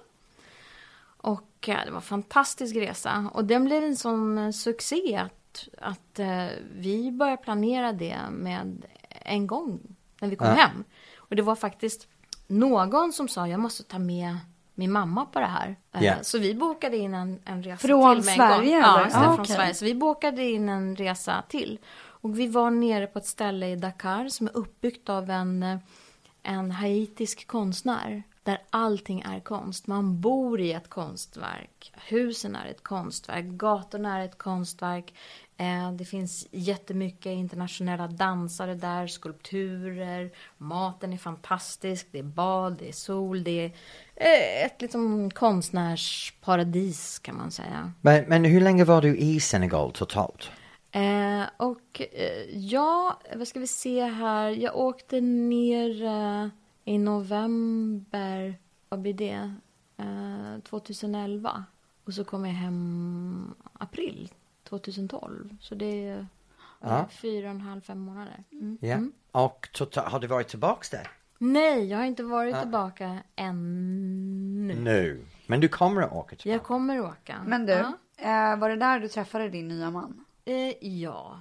[1.18, 3.30] Och eh, det var en fantastisk resa.
[3.34, 6.20] Och den blev en sån eh, succé att, att
[6.74, 9.80] vi började planera det med en gång
[10.20, 10.54] när vi kom Ja.
[10.54, 10.84] hem.
[11.18, 12.08] Och det var faktiskt
[12.48, 14.38] någon som sa jag måste ta med
[14.76, 15.76] min mamma på det här.
[15.92, 16.14] Ja.
[16.22, 18.58] Så vi bokade in en, en resa Från till med en gång.
[18.58, 19.56] Sverige, Ja, Ah, från okej.
[19.56, 19.74] Sverige.
[19.74, 21.80] Så vi bokade in en resa till.
[22.24, 25.80] Och vi var nere på ett ställe i Dakar som är uppbyggt av en,
[26.44, 28.24] en haitisk konstnär.
[28.44, 29.88] Där allting är konst.
[29.88, 31.94] Man bor i ett konstverk.
[32.10, 33.46] Husen är ett konstverk.
[33.46, 35.14] Gatorna är ett konstverk.
[35.58, 40.32] Eh, det finns jättemycket internationella dansare där, skulpturer.
[40.58, 42.08] Maten är fantastisk.
[42.12, 43.72] Det är bad, det är sol, det är
[44.16, 47.94] eh, ett liksom konstnärsparadis kan man säga.
[48.02, 50.52] Men, men hur länge var du i Senegal totalt?
[50.96, 54.50] Eh, och eh, ja, vad ska vi se här?
[54.50, 56.48] Jag åkte ner eh,
[56.86, 58.56] i november,
[58.90, 59.54] vad blir det?
[59.98, 61.64] Eh, 2011.
[62.06, 64.32] Och så kom jag hem april
[64.70, 65.56] 2012.
[65.62, 66.28] Så det är
[66.82, 67.00] Ja.
[67.00, 68.44] eh, fyra och en halv, fem månader.
[68.80, 68.98] Ja.
[69.32, 71.08] Och total, har du varit tillbaks där?
[71.38, 74.76] Nej, jag har inte varit tillbaka ännu.
[74.76, 75.26] Nu.
[75.48, 76.50] Men du kommer att åka tillbaka?
[76.50, 77.42] Jag kommer åka.
[77.48, 77.94] Men du, Ja.
[78.54, 80.23] eh, var det där du träffade din nya man?
[80.46, 81.40] Eh, ja.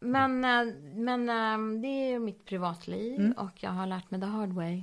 [0.00, 3.32] Men, eh, men eh, det är mitt privatliv Mm.
[3.32, 4.82] och jag har lärt mig the hard way.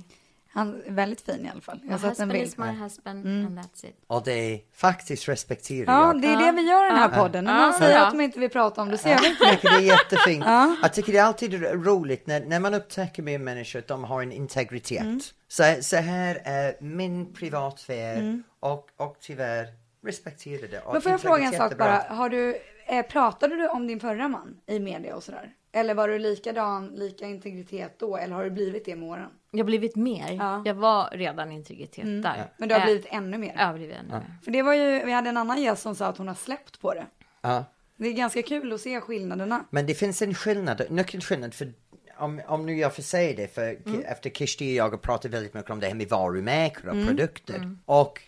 [0.54, 1.78] Han är väldigt fin i alla fall.
[1.82, 2.44] Jag My har sett en husband bild.
[2.46, 3.96] is my husband and that's it.
[4.06, 6.22] Och det faktiskt respekterar Ja, jag.
[6.22, 7.22] det är det vi gör i den här Ja.
[7.22, 7.44] podden.
[7.44, 8.04] När Ja, någon säger ja.
[8.06, 10.44] att de inte vill prata om det så vi inte Jag tycker det är jättefint.
[10.82, 14.22] Jag tycker det är alltid roligt när, när man upptäcker med människor att de har
[14.22, 15.00] en integritet.
[15.02, 15.20] Mm.
[15.48, 19.66] Så, så här är min privatsfär och, och tyvärr
[20.02, 20.76] respektera det.
[20.76, 20.92] Mm.
[20.92, 22.04] Men får jag fråga en sak bara?
[22.08, 25.52] Har du, eh, pratade du om din förra man i media och sådär?
[25.72, 28.16] Eller var du likadan, lika integritet då?
[28.16, 29.30] Eller har du blivit det med åren?
[29.50, 30.32] Jag har blivit mer.
[30.32, 30.52] Ja.
[30.54, 30.62] Mm.
[30.66, 32.46] Jag var redan integritet där.
[32.56, 33.54] Men du har Eh, blivit ännu mer?
[33.58, 34.34] Jag har blivit ännu mer.
[34.44, 36.80] För det var ju, vi hade en annan gäst som sa att hon har släppt
[36.80, 37.06] på det.
[37.40, 37.64] Ja.
[37.96, 39.64] Det är ganska kul att se skillnaderna.
[39.70, 41.72] Men det finns en skillnad, nyckelskillnad för
[42.18, 44.00] om, om nu jag får säga det, för Mm.
[44.06, 47.06] efter Kishti och jag har pratat väldigt mycket om det här med varumärken och Mm.
[47.06, 47.76] produkter.
[47.84, 48.20] Och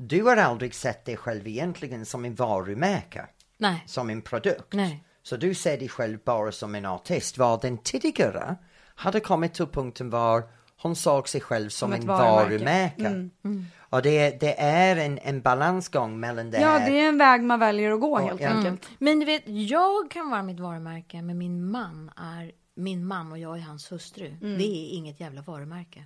[0.00, 3.26] du har aldrig sett dig själv egentligen som en varumärke,
[3.58, 3.84] Nej.
[3.86, 4.72] som en produkt.
[4.72, 5.04] Nej.
[5.22, 8.56] Så du ser dig själv bara som en artist, var den tidigare
[8.94, 10.42] hade kommit till punkten var
[10.82, 13.02] hon såg sig själv som, ett en varumärke.
[13.02, 13.06] varumärke.
[13.44, 13.66] Mm.
[13.78, 16.90] Och det, det är en, en balansgång mellan det Ja, här.
[16.90, 18.48] det är en väg man väljer att gå helt ja.
[18.48, 18.88] enkelt.
[18.98, 23.38] Men du vet, jag kan vara mitt varumärke, men min man är min man och
[23.38, 24.26] jag är hans hustru.
[24.26, 24.58] Mm.
[24.58, 26.04] Det är inget jävla varumärke.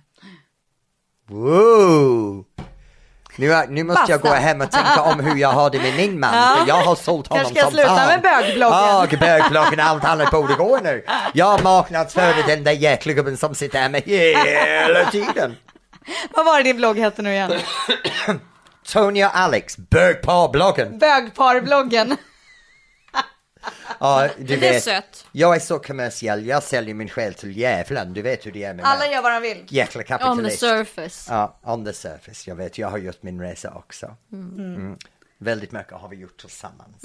[1.27, 2.45] Wow!
[3.35, 4.39] Nu, nu måste jag gå Basta.
[4.41, 7.27] hem och tänka om hur jag har det med min man, för jag har sålt
[7.27, 8.07] honom Kanske ska som jag sluta fan.
[8.07, 8.77] med bögbloggen.
[8.79, 11.05] Ja, bögbloggen, allt annat borde gå nu.
[11.33, 15.55] Jag marknadsförde den där jäkla gubben som sitter här med hela tiden.
[16.35, 17.53] Vad var det din blogg hette nu igen?
[18.87, 20.99] Tony och Alex, bögparbloggen.
[20.99, 22.17] Bögparbloggen.
[23.99, 25.25] Ja, du det är vet, sött.
[25.31, 28.73] jag är så kommersiell, jag säljer min själ till djävulen, du vet hur det är
[28.73, 29.11] med Alla mig.
[29.11, 29.65] gör vad de vill.
[29.69, 30.59] Jäkla On the kapitalist.
[30.59, 31.33] surface.
[31.33, 32.49] Ja, on the surface.
[32.49, 34.15] Jag vet, jag har gjort min resa också.
[34.31, 34.97] Mm.
[35.37, 37.03] Väldigt mycket har vi gjort tillsammans.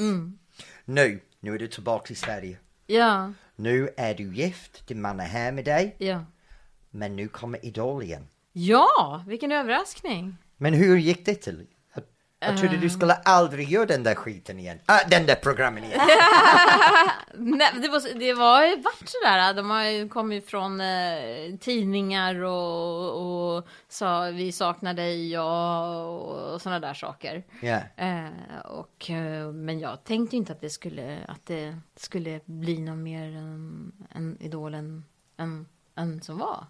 [0.85, 2.59] Nu, nu är du tillbaka i Sverige.
[2.87, 5.95] Ja, Nu är du gift, din man är här med dig.
[5.99, 6.25] ja.
[6.91, 8.29] Men nu kommer Idol igen.
[8.53, 10.37] Ja, vilken överraskning.
[10.57, 11.67] Men hur gick det till?
[12.43, 14.79] Jag trodde du skulle aldrig göra den där skiten igen.
[14.87, 16.01] Ah, den där programmen igen.
[17.35, 19.55] Nej, det, var, det var ju varit sådär.
[19.55, 26.63] De har ju kommit från eh, tidningar och, och sa vi saknar dig och, och
[26.63, 27.45] sådana där saker.
[27.61, 27.81] Ja.
[27.97, 32.99] Eh, och, eh, men jag tänkte inte att det skulle, att det skulle bli något
[32.99, 35.05] mer än, än Idol än,
[35.37, 36.67] än, än som var.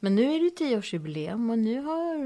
[0.00, 2.18] Men nu är det tioårsjubileum och nu har,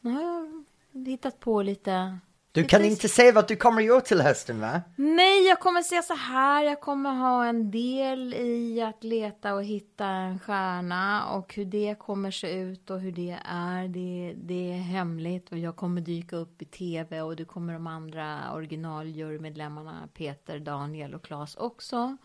[0.00, 0.64] nu har jag
[1.06, 2.18] hittat på lite
[2.52, 4.82] Du kan inte säga vad du kommer göra till hösten va?
[4.96, 6.64] Nej, jag kommer säga så här.
[6.64, 11.96] Jag kommer ha en del i att leta och hitta en stjärna och hur det
[11.98, 13.88] kommer se ut och hur det är.
[13.88, 17.86] Det, det är hemligt och jag kommer dyka upp i tv och det kommer de
[17.86, 22.16] andra original-jurymedlemmarna Peter, Daniel och Claes också.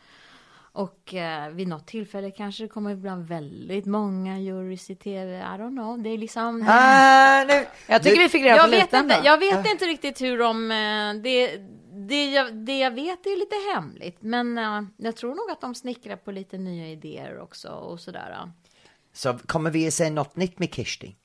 [0.77, 5.37] Och eh, vid något tillfälle kanske det kommer bland väldigt många jurys i tv.
[5.39, 5.99] I don't know.
[6.03, 6.61] Det är liksom...
[6.69, 7.67] Ah, nej.
[7.87, 9.27] Jag tycker Du- vi fick reda på vet lite inte, ändå.
[9.27, 10.71] jag vet inte riktigt hur de...
[10.71, 11.57] eh, Det,
[12.07, 14.17] det, jag, det jag vet är lite hemligt.
[14.21, 18.51] Men eh, jag tror nog att de snickrar på lite nya idéer också och sådär.
[19.13, 21.15] Så kommer vi att se något nytt med Kirsti?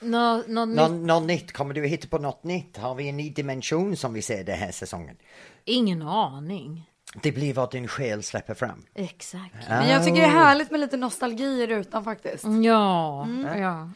[0.00, 1.52] Nå, nå, nytt- Nå, något nytt?
[1.52, 2.76] Kommer du att hitta på något nytt?
[2.76, 5.16] Har vi en ny dimension som vi ser den här säsongen?
[5.64, 6.86] Ingen aning.
[7.14, 8.82] Det blir vad din själ släpper fram.
[8.94, 9.54] Exakt.
[9.68, 12.44] Men jag tycker det är härligt med lite nostalgi i rutan faktiskt.
[12.64, 13.26] Ja,
[13.58, 13.90] ja.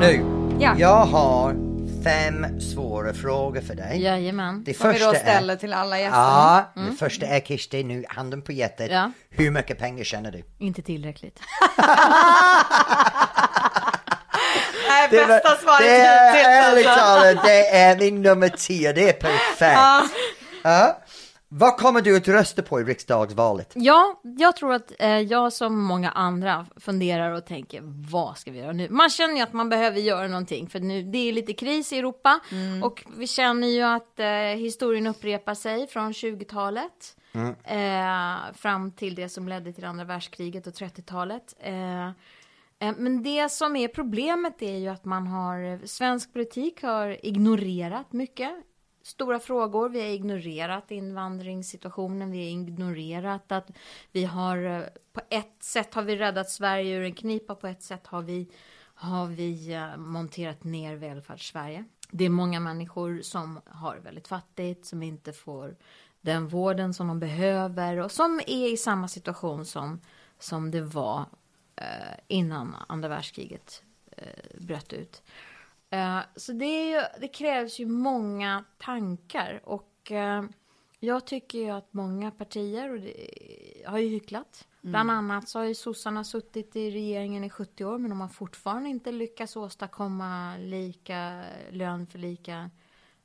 [0.00, 0.24] Nu,
[0.58, 0.74] Ja.
[0.78, 1.65] jag har
[2.10, 4.02] fem svåra frågor för dig.
[4.02, 4.64] Jajamän.
[4.64, 5.58] Det Som vi då ställer är...
[5.58, 6.18] till alla gäster.
[6.18, 8.86] Ja, det första är Kirsti, nu handen på hjärtat.
[8.90, 9.10] Ja.
[9.30, 10.42] Hur mycket pengar tjänar du?
[10.58, 11.40] Inte tillräckligt.
[14.88, 17.04] Nej, Det, bästa var- svaret det är ärligt alltså.
[17.04, 19.80] talat, det är min nummer tio, det är perfekt.
[20.62, 20.98] Ja.
[21.48, 23.72] Vad kommer du att rösta på i riksdagsvalet?
[23.74, 27.80] Ja, jag tror att eh, jag som många andra funderar och tänker
[28.10, 28.88] vad ska vi göra nu?
[28.90, 31.98] Man känner ju att man behöver göra någonting för nu det är lite kris i
[31.98, 32.40] Europa
[32.84, 34.26] och vi känner ju att eh,
[34.58, 37.16] historien upprepar sig från 20-talet
[37.64, 41.54] eh, fram till det som ledde till andra världskriget och 30-talet.
[41.58, 42.12] Eh, eh,
[42.78, 48.52] men det som är problemet är ju att man har, svensk politik har ignorerat mycket
[49.06, 49.88] stora frågor.
[49.88, 52.30] Vi har ignorerat invandringssituationen.
[52.30, 53.70] Vi har ignorerat att
[54.12, 54.82] vi har eh,
[55.12, 57.54] på ett sätt har vi räddat Sverige ur en knipa.
[57.54, 58.48] På ett sätt har vi
[58.94, 61.84] har vi eh, monterat ner välfärdssverige.
[62.10, 65.76] Det är många människor som har väldigt fattigt, som inte får
[66.20, 70.00] den vården som de behöver och som är i samma situation som,
[70.38, 71.24] som det var
[71.76, 75.22] eh, innan andra världskriget eh, bröt ut.
[75.90, 80.44] Eh, så det, ju, det krävs ju många tankar och eh,
[81.00, 83.14] jag tycker ju att många partier och det,
[83.86, 84.66] har ju hycklat.
[84.80, 88.28] Bland annat så har ju sossarna suttit i regeringen i 70 år men de har
[88.28, 92.70] fortfarande inte lyckats åstadkomma lika lön för lika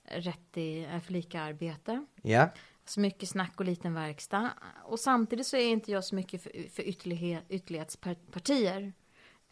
[0.03, 2.05] rätt i, eh, för lika arbete.
[2.21, 2.49] Ja,
[2.85, 4.49] Så mycket snack och liten verkstad.
[4.83, 8.93] Och samtidigt så är inte jag så mycket för, för ytterlighet, ytterlighetspartier.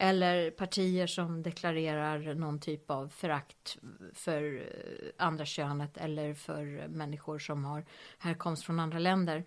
[0.02, 3.78] Eller partier som deklarerar någon typ av förakt
[4.14, 7.84] för eh, andra könet eller för människor som har
[8.18, 9.44] härkomst från andra länder.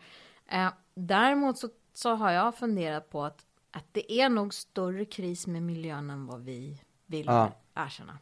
[0.47, 5.47] Eh, däremot så, så har jag funderat på att, att det är nog större kris
[5.47, 7.51] med miljön än vad vi vill Ja.
[7.74, 8.18] erkänna.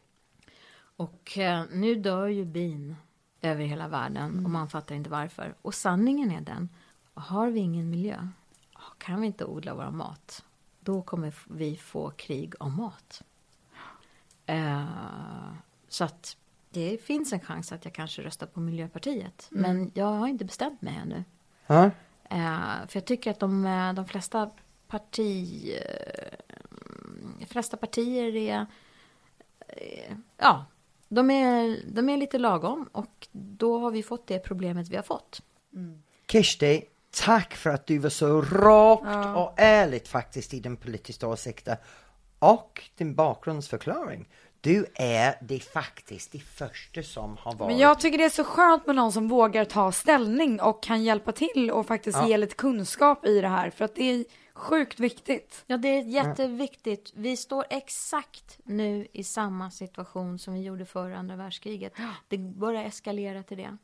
[0.96, 2.96] Och eh, nu dör ju bin
[3.42, 5.56] över hela världen och man fattar inte varför.
[5.62, 6.70] Och sanningen är den,
[7.14, 8.28] har vi ingen miljö,
[8.98, 10.46] kan vi inte odla vår mat,
[10.82, 13.24] då kommer vi få krig om mat.
[14.46, 15.54] Eh,
[15.88, 16.38] så att
[16.70, 19.48] det finns en chans att jag kanske röstar på Miljöpartiet.
[19.50, 21.24] Men jag har inte bestämt mig ännu.
[21.68, 21.86] ja.
[22.30, 24.50] Eh, för jag tycker att de, eh, de flesta
[24.88, 25.64] parti...
[25.86, 26.38] eh,
[27.40, 28.66] De flesta partier är...
[29.68, 30.66] eh, Ja,
[31.08, 35.04] de är, de är lite lagom och då har vi fått det problemet vi har
[35.04, 35.42] fått.
[36.28, 41.78] Kirsti, tack för att du var så rakt och ärligt faktiskt i din politiska åsikter
[42.40, 44.30] och din bakgrundsförklaring.
[44.62, 47.72] Du är det faktiskt det första som har varit...
[47.72, 51.04] Men jag tycker det är så skönt med någon som vågar ta ställning och kan
[51.04, 52.28] hjälpa till och faktiskt Ja.
[52.28, 53.70] ge lite kunskap i det här.
[53.70, 55.64] För att det är sjukt viktigt.
[55.68, 57.12] Ja, det är jätteviktigt.
[57.16, 61.94] Vi står exakt nu i samma situation som vi gjorde före andra världskriget.
[62.28, 63.78] Det börjar eskalera till det.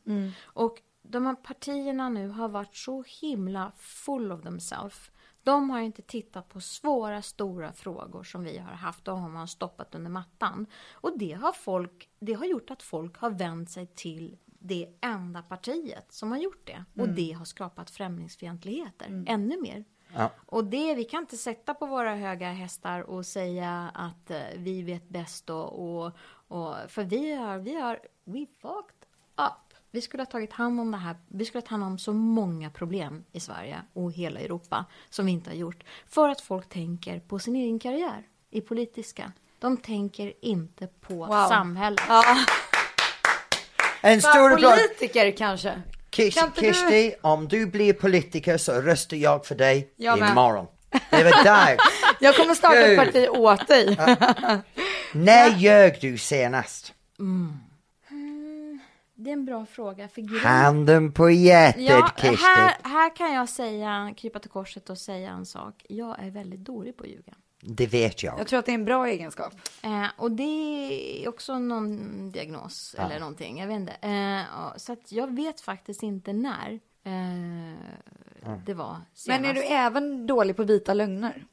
[0.43, 0.77] Och
[1.09, 5.11] de här partierna nu har varit så himla full of themselves.
[5.43, 9.05] De har inte tittat på svåra, stora frågor som vi har haft.
[9.05, 10.65] De har man stoppat under mattan.
[10.91, 15.41] Och det har, folk, det har gjort att folk har vänt sig till det enda
[15.41, 16.85] partiet som har gjort det.
[17.01, 19.85] Och det har skapat främlingsfientligheter ännu mer.
[20.13, 20.31] Ja.
[20.45, 24.81] Och det, vi kan inte sätta på våra höga hästar och säga att eh, vi
[24.81, 26.11] vet bäst och, och,
[26.47, 29.66] och för vi har, vi har, we fucked up.
[29.91, 32.13] Vi skulle ha tagit hand om det här, vi skulle ha tagit hand om så
[32.13, 35.83] många problem i Sverige och hela Europa som vi inte har gjort.
[36.09, 39.31] För att folk tänker på sin egen karriär i politiska.
[39.59, 41.47] De tänker inte på Wow.
[41.49, 42.01] samhället.
[42.07, 42.23] Ja,
[44.01, 44.71] En stor applåd.
[44.71, 45.81] politiker kanske.
[46.11, 50.29] Kish, Kan Kishti, om du blir politiker så röstar jag för dig Jag med.
[50.31, 50.67] imorgon.
[51.09, 51.83] Det var dags.
[52.19, 53.97] Jag kommer starta ett parti åt dig.
[55.13, 56.93] När ljög du senast?
[59.27, 60.07] Det är en bra fråga.
[60.07, 64.97] För grejen- Handen på hjärtat Ja, här, här kan jag säga, krypa till korset och
[64.97, 65.85] säga en sak.
[65.89, 67.33] Jag är väldigt dålig på att ljuga.
[67.61, 68.39] Det vet jag.
[68.39, 69.53] Jag tror att det är en bra egenskap.
[69.83, 70.43] Eh, och det
[71.23, 73.93] är också någon diagnos eller någonting, jag vet inte.
[74.01, 77.75] Eh, ja, så att jag vet faktiskt inte när eh,
[78.65, 79.41] det var senast.
[79.41, 81.45] Men är du även dålig på vita lögner?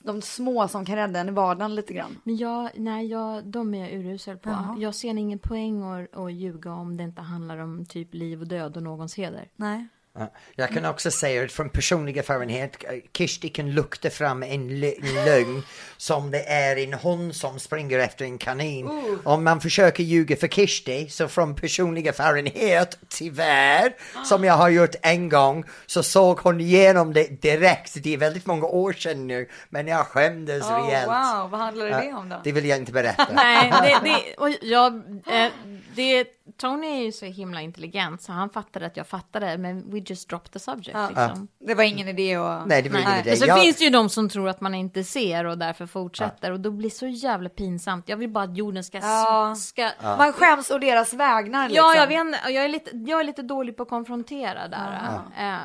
[0.00, 2.18] De små som kan rädda en i vardagen lite grann.
[2.24, 4.50] Men jag, nej, jag, de är jag urusel på.
[4.50, 4.76] Jaha.
[4.78, 8.46] Jag ser ingen poäng att, att ljuga om det inte handlar om typ liv och
[8.46, 9.48] död och någons heder.
[9.56, 9.88] Nej.
[10.18, 10.32] Ja.
[10.54, 14.94] Jag kan också säga att från personlig erfarenhet, eh, Kishti kan lukta fram en lö-
[15.02, 15.62] en lögn
[15.96, 18.88] som det är en hund som springer efter en kanin.
[19.24, 23.92] Om man försöker ljuga för Kishti, så från personlig erfarenhet, tyvärr,
[24.24, 27.94] som jag har gjort en gång, så såg hon igenom det direkt.
[28.02, 31.06] Det är väldigt många år sedan nu, men jag skämdes Oh, rejält.
[31.08, 32.40] wow, vad handlar det om då?
[32.44, 33.28] Det vill jag inte berätta.
[33.34, 34.94] Nej, det, det, och jag,
[35.26, 35.52] eh,
[35.94, 36.26] det,
[36.62, 40.28] Tony är ju så himla intelligent så han fattade att jag fattade, men we just
[40.28, 40.90] dropped the subject.
[40.94, 41.08] Ja.
[41.08, 41.48] Liksom.
[41.58, 42.66] Det var ingen idé att...
[42.66, 43.20] Nej, det var ingen Nej.
[43.20, 43.30] idé.
[43.30, 45.86] Men så Jag- finns det ju de som tror att man inte ser och därför
[45.86, 48.08] fortsätter och då blir det så jävla pinsamt.
[48.08, 48.98] Jag vill bara att jorden ska...
[48.98, 49.54] Ja.
[49.58, 51.84] ska Man skäms å deras vägnar liksom.
[51.86, 52.38] Ja, jag vet inte.
[52.44, 55.20] Jag är, lite, jag är lite dålig på att konfrontera där.
[55.38, 55.56] Eh,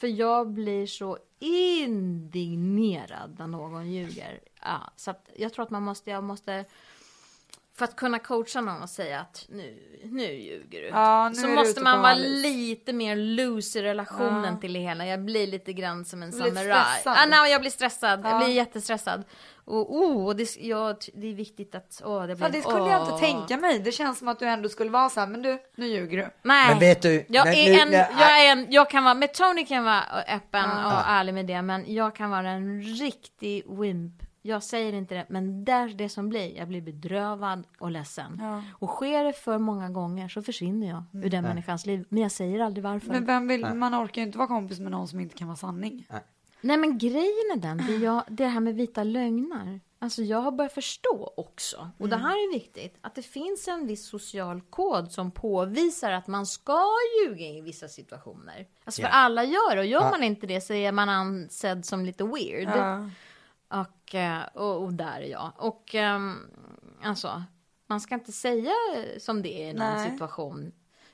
[0.00, 4.40] för jag blir så indignerad när någon ljuger.
[4.62, 6.64] Ja, så att jag tror att man måste, jag måste,
[7.78, 10.86] för att kunna coacha någon och säga att nu, nu ljuger du.
[10.88, 14.60] Ja, nu så måste man vara lite mer loose i relationen Ja.
[14.60, 15.06] till det hela.
[15.06, 17.02] Jag blir lite grann som en samuraj.
[17.04, 18.20] Ja, nej, jag blir stressad.
[18.24, 18.30] Ja.
[18.30, 19.24] Jag blir jättestressad.
[19.64, 22.02] Och, oh, och det, ja, det är viktigt att...
[22.04, 23.08] Oh, det, blir, Fan, det skulle jag åh.
[23.12, 23.78] inte tänka mig.
[23.78, 26.28] Det känns som att du ändå skulle vara så här, men du, nu ljuger du.
[26.42, 26.68] Nej.
[26.70, 29.14] Men vet du, jag men är nu- en, nej, jag är en, jag kan vara,
[29.14, 30.86] med Tony kan jag vara öppen Ja.
[30.86, 34.12] och ärlig med det, men jag kan vara en riktig wimp.
[34.42, 36.56] Jag säger inte det, men det är det som blir.
[36.56, 38.38] Jag blir bedrövad och ledsen.
[38.42, 38.62] Ja.
[38.78, 42.04] Och sker det för många gånger så försvinner jag ur den människans liv.
[42.08, 43.08] Men jag säger aldrig varför.
[43.08, 45.56] Men vem vill, man orkar ju inte vara kompis med någon som inte kan vara
[45.56, 46.06] sanning.
[46.60, 49.80] Nej men grejen är den, det, jag, det här med vita lögner.
[50.00, 53.86] Alltså jag har börjat förstå också, och det här är viktigt, att det finns en
[53.86, 56.84] viss social kod som påvisar att man ska
[57.24, 58.66] ljuga i vissa situationer.
[58.84, 59.12] Alltså för Ja.
[59.14, 62.68] alla gör och gör man inte det så är man ansedd som lite weird.
[62.68, 63.10] Ja.
[63.70, 65.52] Och, eh, och, och där är jag.
[65.56, 66.38] Och ehm,
[67.02, 67.42] alltså,
[67.88, 68.72] man ska inte säga
[69.18, 70.10] som det är i någon Nej.
[70.10, 70.72] situation.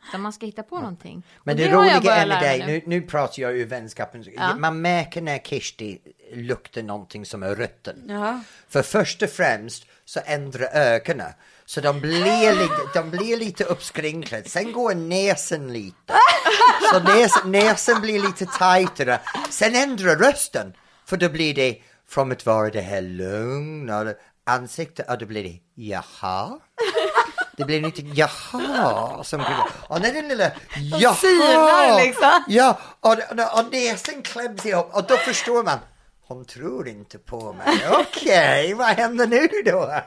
[0.09, 1.23] Utan man ska hitta på någonting.
[1.45, 4.25] Men Och det, jag roliga är med dig, mig nu, nu pratar jag ur vänskapen,
[4.37, 4.57] Ja.
[4.57, 5.99] man märker när Kirsti
[6.35, 8.05] luktar någonting som är rutten.
[8.09, 8.41] Ja.
[8.69, 11.33] För först och främst så ändrar ögonen.
[11.67, 14.49] Så de blir, lite, de blir lite uppskrinklade.
[14.49, 16.15] Sen går näsen lite.
[16.93, 19.21] Så näs, näsen blir lite tajtare.
[19.51, 20.73] Sen ändrar rösten.
[21.07, 21.83] För då blir det,
[22.15, 26.59] från att vara det här lugna ansiktet, och då blir det jaha.
[27.57, 29.45] Det blir lite jaha som
[29.89, 31.15] Och när den lilla jaha.
[31.15, 32.45] synar liksom.
[32.49, 35.79] Ja, och, och, och näsan kläms ihop och då förstår man.
[36.27, 37.89] Hon tror inte på mig.
[37.91, 39.95] Okej, vad händer nu då?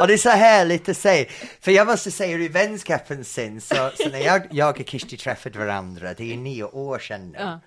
[0.00, 1.26] Och det är så härligt att säga.
[1.60, 5.58] För jag måste säga i vänskapens sen, så, så när jag, jag och Kirsti träffade
[5.58, 7.38] varandra, det är nio år sedan nu.
[7.38, 7.60] Ja.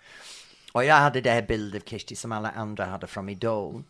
[0.79, 3.83] Och jag hade det här bilden av Kirsti som alla andra hade från Idol.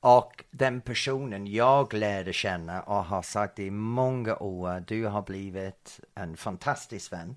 [0.00, 6.00] Och den personen jag lärde känna och har sagt i många år, du har blivit
[6.14, 7.36] en fantastisk vän.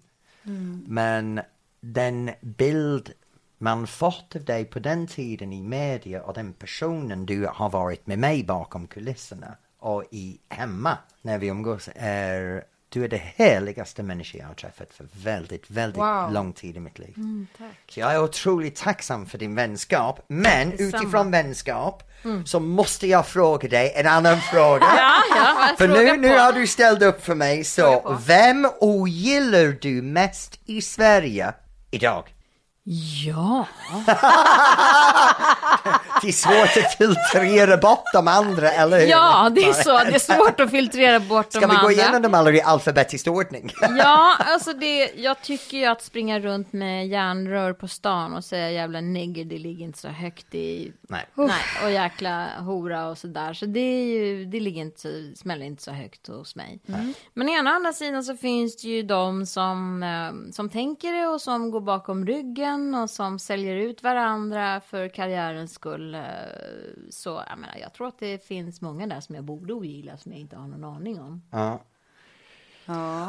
[0.88, 1.42] Men
[1.80, 3.14] den bild
[3.58, 8.08] man fått av dig på den tiden i media och den personen du har varit
[8.08, 12.64] med mig bakom kulisserna och i hemma när vi umgås är
[12.94, 16.32] du är det härligaste människa jag har träffat för väldigt, väldigt Wow.
[16.34, 17.16] lång tid i mitt liv.
[17.58, 17.68] tack.
[17.90, 20.20] Så jag är otroligt tacksam för din vänskap.
[20.28, 22.04] Men utifrån vänskap
[22.46, 24.86] så måste jag fråga dig en annan fråga.
[24.98, 30.02] Ja, ja, För nu, nu har du ställt upp för mig, så vem ogillar du
[30.02, 31.54] mest i Sverige
[31.92, 32.24] idag?
[32.84, 33.68] Ja.
[36.22, 39.08] det är svårt att filtrera bort de andra, eller hur?
[39.08, 39.98] Ja, det är så.
[39.98, 41.92] Det är svårt att filtrera bort Ska de vi gå andra.
[41.92, 43.72] igenom dem alla i alfabetisk ordning?
[43.98, 48.72] Ja, alltså det, jag tycker ju att springa runt med järnrör på stan och säga
[48.72, 50.92] jävla nigger, det ligger inte så högt i...
[51.10, 51.26] Nej.
[51.36, 51.52] Nej,
[51.84, 53.54] och jäkla hora och sådär.
[53.54, 56.80] Så det är ju, det ligger inte, så- smäller inte så högt hos mig.
[57.34, 61.28] Men å ena andra sidan så finns det ju de som, eh, som tänker det
[61.28, 66.16] och som går bakom ryggen och som säljer ut varandra för karriärens skull.
[66.16, 66.22] Eh,
[67.10, 70.32] Så jag menar, jag tror att det finns många där som jag borde ogilla som
[70.32, 71.42] jag inte har någon aning om.
[71.52, 71.80] Ja.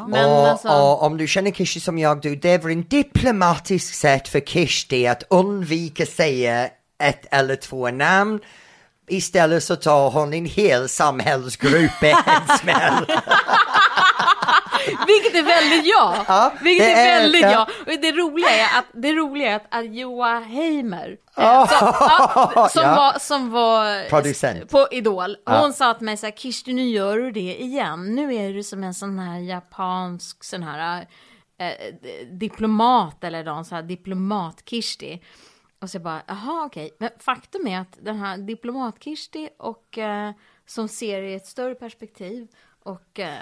[0.07, 0.67] Men och, alltså...
[0.67, 5.07] och om du känner Kishti som jag, du, det är en diplomatisk sätt för Kishti
[5.07, 8.39] att undvika säga ett eller två namn.
[9.07, 13.05] Istället så tar hon en hel samhällsgrupp i en smäll.
[15.07, 16.15] Vilket är väldigt jag.
[16.27, 17.51] Ja, Vilket är, väldigt ja.
[17.51, 17.67] jag.
[17.95, 22.69] Och det roliga är att, det roliga är att, att Joa Heimer, eh, som, ja,
[22.73, 22.95] som, Ja.
[22.95, 24.71] var, som var Producent.
[24.71, 25.61] på Idol, Ja.
[25.61, 28.15] hon sa till mig så här, Kirsti nu gör du det igen.
[28.15, 31.07] Nu är du som en sån här japansk sån här
[31.57, 31.93] eh,
[32.31, 35.19] diplomat eller någon sån här diplomat-Kirsti.
[35.81, 36.95] Och så jag bara, jaha okej.
[36.99, 40.31] Men faktum är att den här diplomat-Kirsti och eh,
[40.65, 42.47] som ser i ett större perspektiv
[42.83, 43.33] och eh,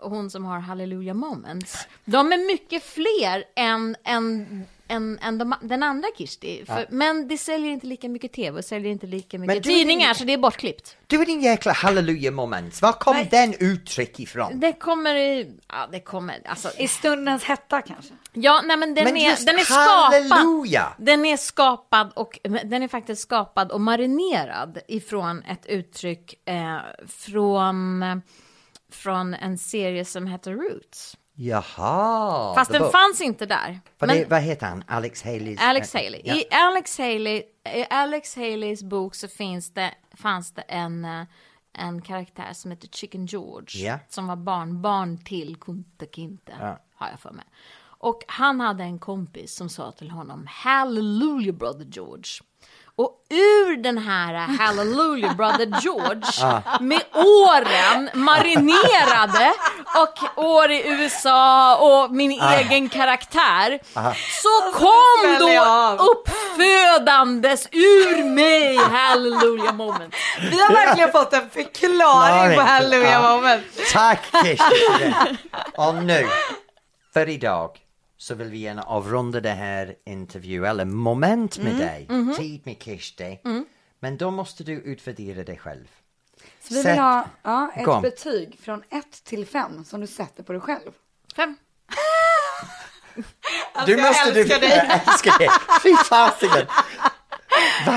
[0.00, 1.86] hon som har hallelujah moments.
[2.04, 6.64] De är mycket fler än, än, än, än de, den andra Kirsti.
[6.66, 10.14] För, Men det säljer inte lika mycket tv och säljer inte lika mycket tidningar din-
[10.14, 10.96] så det är bortklippt.
[11.06, 12.82] Du är din jäkla halleluja moment.
[12.82, 14.60] Var kom den uttryck ifrån?
[14.60, 16.70] Det kommer i, ja det kommer, alltså.
[16.78, 18.14] I stundens hetta kanske.
[18.32, 20.96] Ja, nej men den Men är, den är skapad.
[20.98, 26.78] Den är skapad och den är faktiskt skapad och marinerad ifrån ett uttryck eh,
[27.08, 28.02] från,
[28.94, 31.16] från en serie som heter Roots.
[31.36, 32.54] Jaha.
[32.54, 33.80] Fast den var- fanns inte där.
[33.98, 34.84] Men det, vad heter han?
[34.86, 35.56] Alex Haley?
[35.60, 36.20] Alex Haley.
[36.24, 36.34] Ja.
[36.34, 37.42] I Alex Haley,
[37.74, 41.22] i Alex Haleys bok så finns det, fanns det en, eh,
[41.78, 43.86] en karaktär som heter Chicken George.
[43.86, 43.98] Ja.
[44.08, 46.78] Som var barnbarn till Kunta Kinte, Ja.
[46.94, 47.44] har jag för mig.
[47.98, 52.24] Och han hade en kompis som sa till honom Hallelujah brother George.
[52.96, 59.52] Och ur den här Hallelujah brother George med åren marinerade
[59.94, 63.80] och år i USA och min egen karaktär
[64.42, 70.14] så kom då uppfödandes ur mig Hallelujah moment.
[70.50, 72.62] Vi har verkligen fått en förklaring på Ja.
[72.62, 73.64] Hallelujah moment.
[73.92, 75.36] Tack Kirsti det.
[75.76, 76.28] Och nu,
[77.14, 77.70] för idag,
[78.24, 83.40] så vill vi gärna avrunda det här intervju eller moment med dig, tid med Kirsti.
[84.00, 85.84] Men då måste du utvärdera dig själv.
[86.60, 88.02] Så vi Sätt- vill ha ja, ett Kom.
[88.02, 90.90] betyg från 1 till 5 som du sätter på dig själv.
[91.36, 91.56] Fem.
[93.86, 94.70] du jag älskar dig.
[94.70, 95.48] Jag älskar dig.
[95.82, 96.66] Fy fasiken.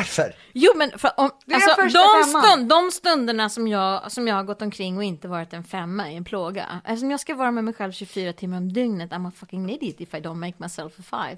[0.08, 0.36] Varför?
[0.54, 4.62] Jo men för, om, alltså, de, stund, de stunderna som jag, som jag har gått
[4.62, 6.82] omkring och inte varit en femma är en plåga.
[6.86, 10.02] Eftersom jag ska vara med mig själv 24 timmar om dygnet, I'm a fucking idiot
[10.02, 11.38] if I don't make myself a five.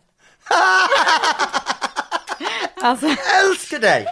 [2.82, 4.08] Alltså, Älskar dig!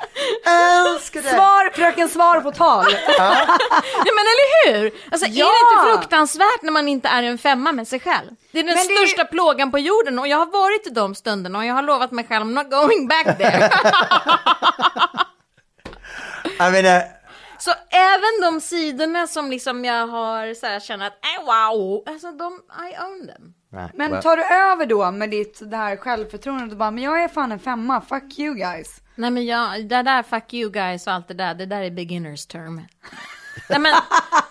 [0.46, 1.32] Älskar dig!
[1.32, 2.86] svar, fröken svar på tal.
[2.86, 4.92] Nej men eller hur?
[5.12, 5.46] Alltså Ja!
[5.46, 8.30] är det inte fruktansvärt när man inte är en femma med sig själv?
[8.52, 11.16] Det är den Men det största plågan på jorden och jag har varit i de
[11.16, 13.70] stunderna och jag har lovat mig själv I'm not going back there.
[16.60, 17.04] Jag menar,
[17.60, 22.32] Så även de sidorna som liksom jag har så här känner att äh, wow, alltså
[22.32, 22.54] de,
[22.90, 23.54] I own them.
[23.70, 27.24] Nej, Men tar du över då med ditt det här självförtroendet och bara, men jag
[27.24, 29.02] är fan en femma, fuck you guys.
[29.16, 31.92] Nej men jag, det där fuck you guys och allt det där, det där är
[31.92, 32.82] beginners term.
[33.70, 33.94] Nej men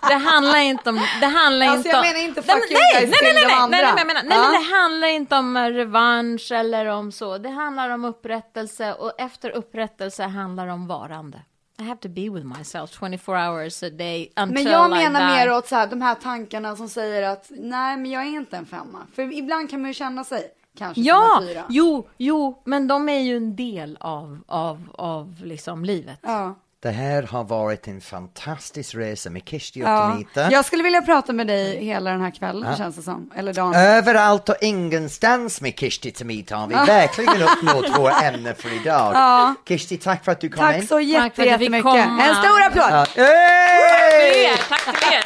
[0.07, 2.05] det handlar inte om, det handlar Alltså, inte jag om...
[2.07, 3.77] menar inte nej, fuck men- you nej, guys nej, till nej, de nej, andra.
[3.77, 4.51] nej, nej, men jag menar, nej Ja.
[4.51, 7.37] men det handlar inte om revansch eller om så.
[7.37, 11.41] Det handlar om upprättelse och efter upprättelse handlar det om varande.
[11.79, 15.51] I have to be with myself 24 hours a day until Men jag menar mer
[15.51, 18.65] åt så här, de här tankarna som säger att nej men jag är inte en
[18.65, 18.99] femma.
[19.13, 20.47] För ibland kan man ju känna sig
[20.77, 21.63] kanske Ja, som en fyra.
[21.69, 26.19] jo, jo, men de är ju en del av, av, av liksom livet.
[26.23, 26.55] Ja.
[26.87, 30.03] Det här har varit en fantastisk resa med Kirsti och Ja.
[30.03, 30.51] Anita.
[30.51, 33.31] Jag skulle vilja prata med dig hela den här kvällen känns det som.
[33.35, 33.73] Eller dagen.
[33.75, 39.55] Överallt och ingenstans med Kirsti Tamita har vi verkligen uppnått våra ämne för idag.
[39.67, 40.87] Kirsti, tack för att du kom Tack in.
[40.87, 42.27] så jätte, Tack för att jag fick jättemycket.
[42.29, 43.07] En stor applåd!
[43.15, 43.23] Ja.
[43.23, 44.57] Hey!
[44.69, 45.23] tack till er.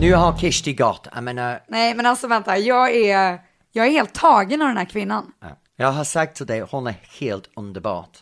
[0.00, 3.38] Nu har Kirsti gått, jag menar, Nej men alltså vänta, jag är,
[3.76, 5.32] jag är helt tagen av den här kvinnan.
[5.76, 8.18] jag har sagt till dig, hon är helt underbart.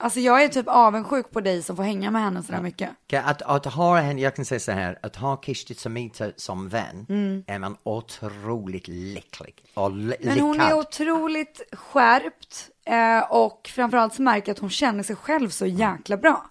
[0.00, 2.90] Alltså jag är typ avundsjuk på dig som får hänga med henne sådär mycket.
[3.24, 7.06] Att, att ha henne, jag kan säga så här, att ha Kishti Samita som vän
[7.46, 10.34] är man otroligt lycklig och li- Mm.
[10.34, 15.16] Men hon är otroligt skärpt eh, och framförallt så märker jag att hon känner sig
[15.16, 16.50] själv så jäkla bra.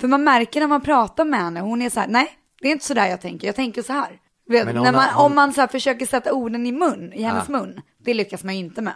[0.00, 2.72] För man märker när man pratar med henne, hon är så här, nej, det är
[2.72, 4.18] inte så där jag tänker, jag tänker så här.
[4.50, 7.80] Vet, hon man, hon- Om man så försöker sätta orden i mun, i hennes mun,
[7.98, 8.94] det lyckas man ju inte med.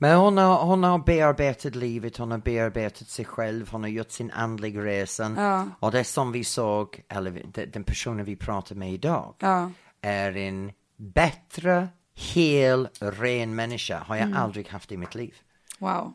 [0.00, 4.10] Men hon har, hon har bearbetat livet, hon har bearbetat sig själv, hon har gjort
[4.10, 5.34] sin andlig resa.
[5.36, 5.66] Ja.
[5.80, 7.42] Och det som vi såg, eller
[7.72, 9.70] den personen vi pratar med idag, Ja.
[10.00, 14.38] är en bättre, hel, ren människa har jag Mm.
[14.38, 15.34] aldrig haft i mitt liv.
[15.78, 16.12] Wow.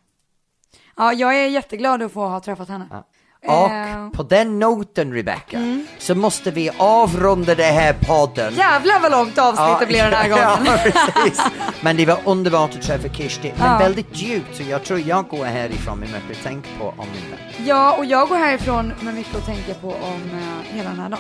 [0.96, 3.04] Ja, jag är jätteglad att få ha träffat henne.
[3.48, 4.10] Och Eh.
[4.14, 5.58] På den noten, Rebecca,
[6.00, 8.56] så måste vi avrunda det här podden.
[8.56, 10.66] Jävlar vad långt avsnitt det blev den här gången.
[10.66, 10.78] Ja,
[11.24, 11.42] precis.
[11.82, 13.78] Men det var underbart att träffa Kishti, men Ja.
[13.78, 17.30] väldigt djupt, så jag tror jag går härifrån med mycket att tänka på om min
[17.32, 17.68] vän.
[17.68, 21.10] Ja, och jag går härifrån med mycket att tänka på om eh, hela den här
[21.10, 21.20] dagen.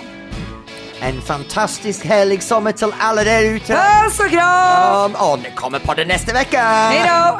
[1.01, 3.73] En fantastisk härlig sommar till alla där ute.
[4.03, 5.05] Puss och kram!
[5.05, 6.61] Um, och ni kommer på det nästa vecka.
[6.63, 7.39] Hej då!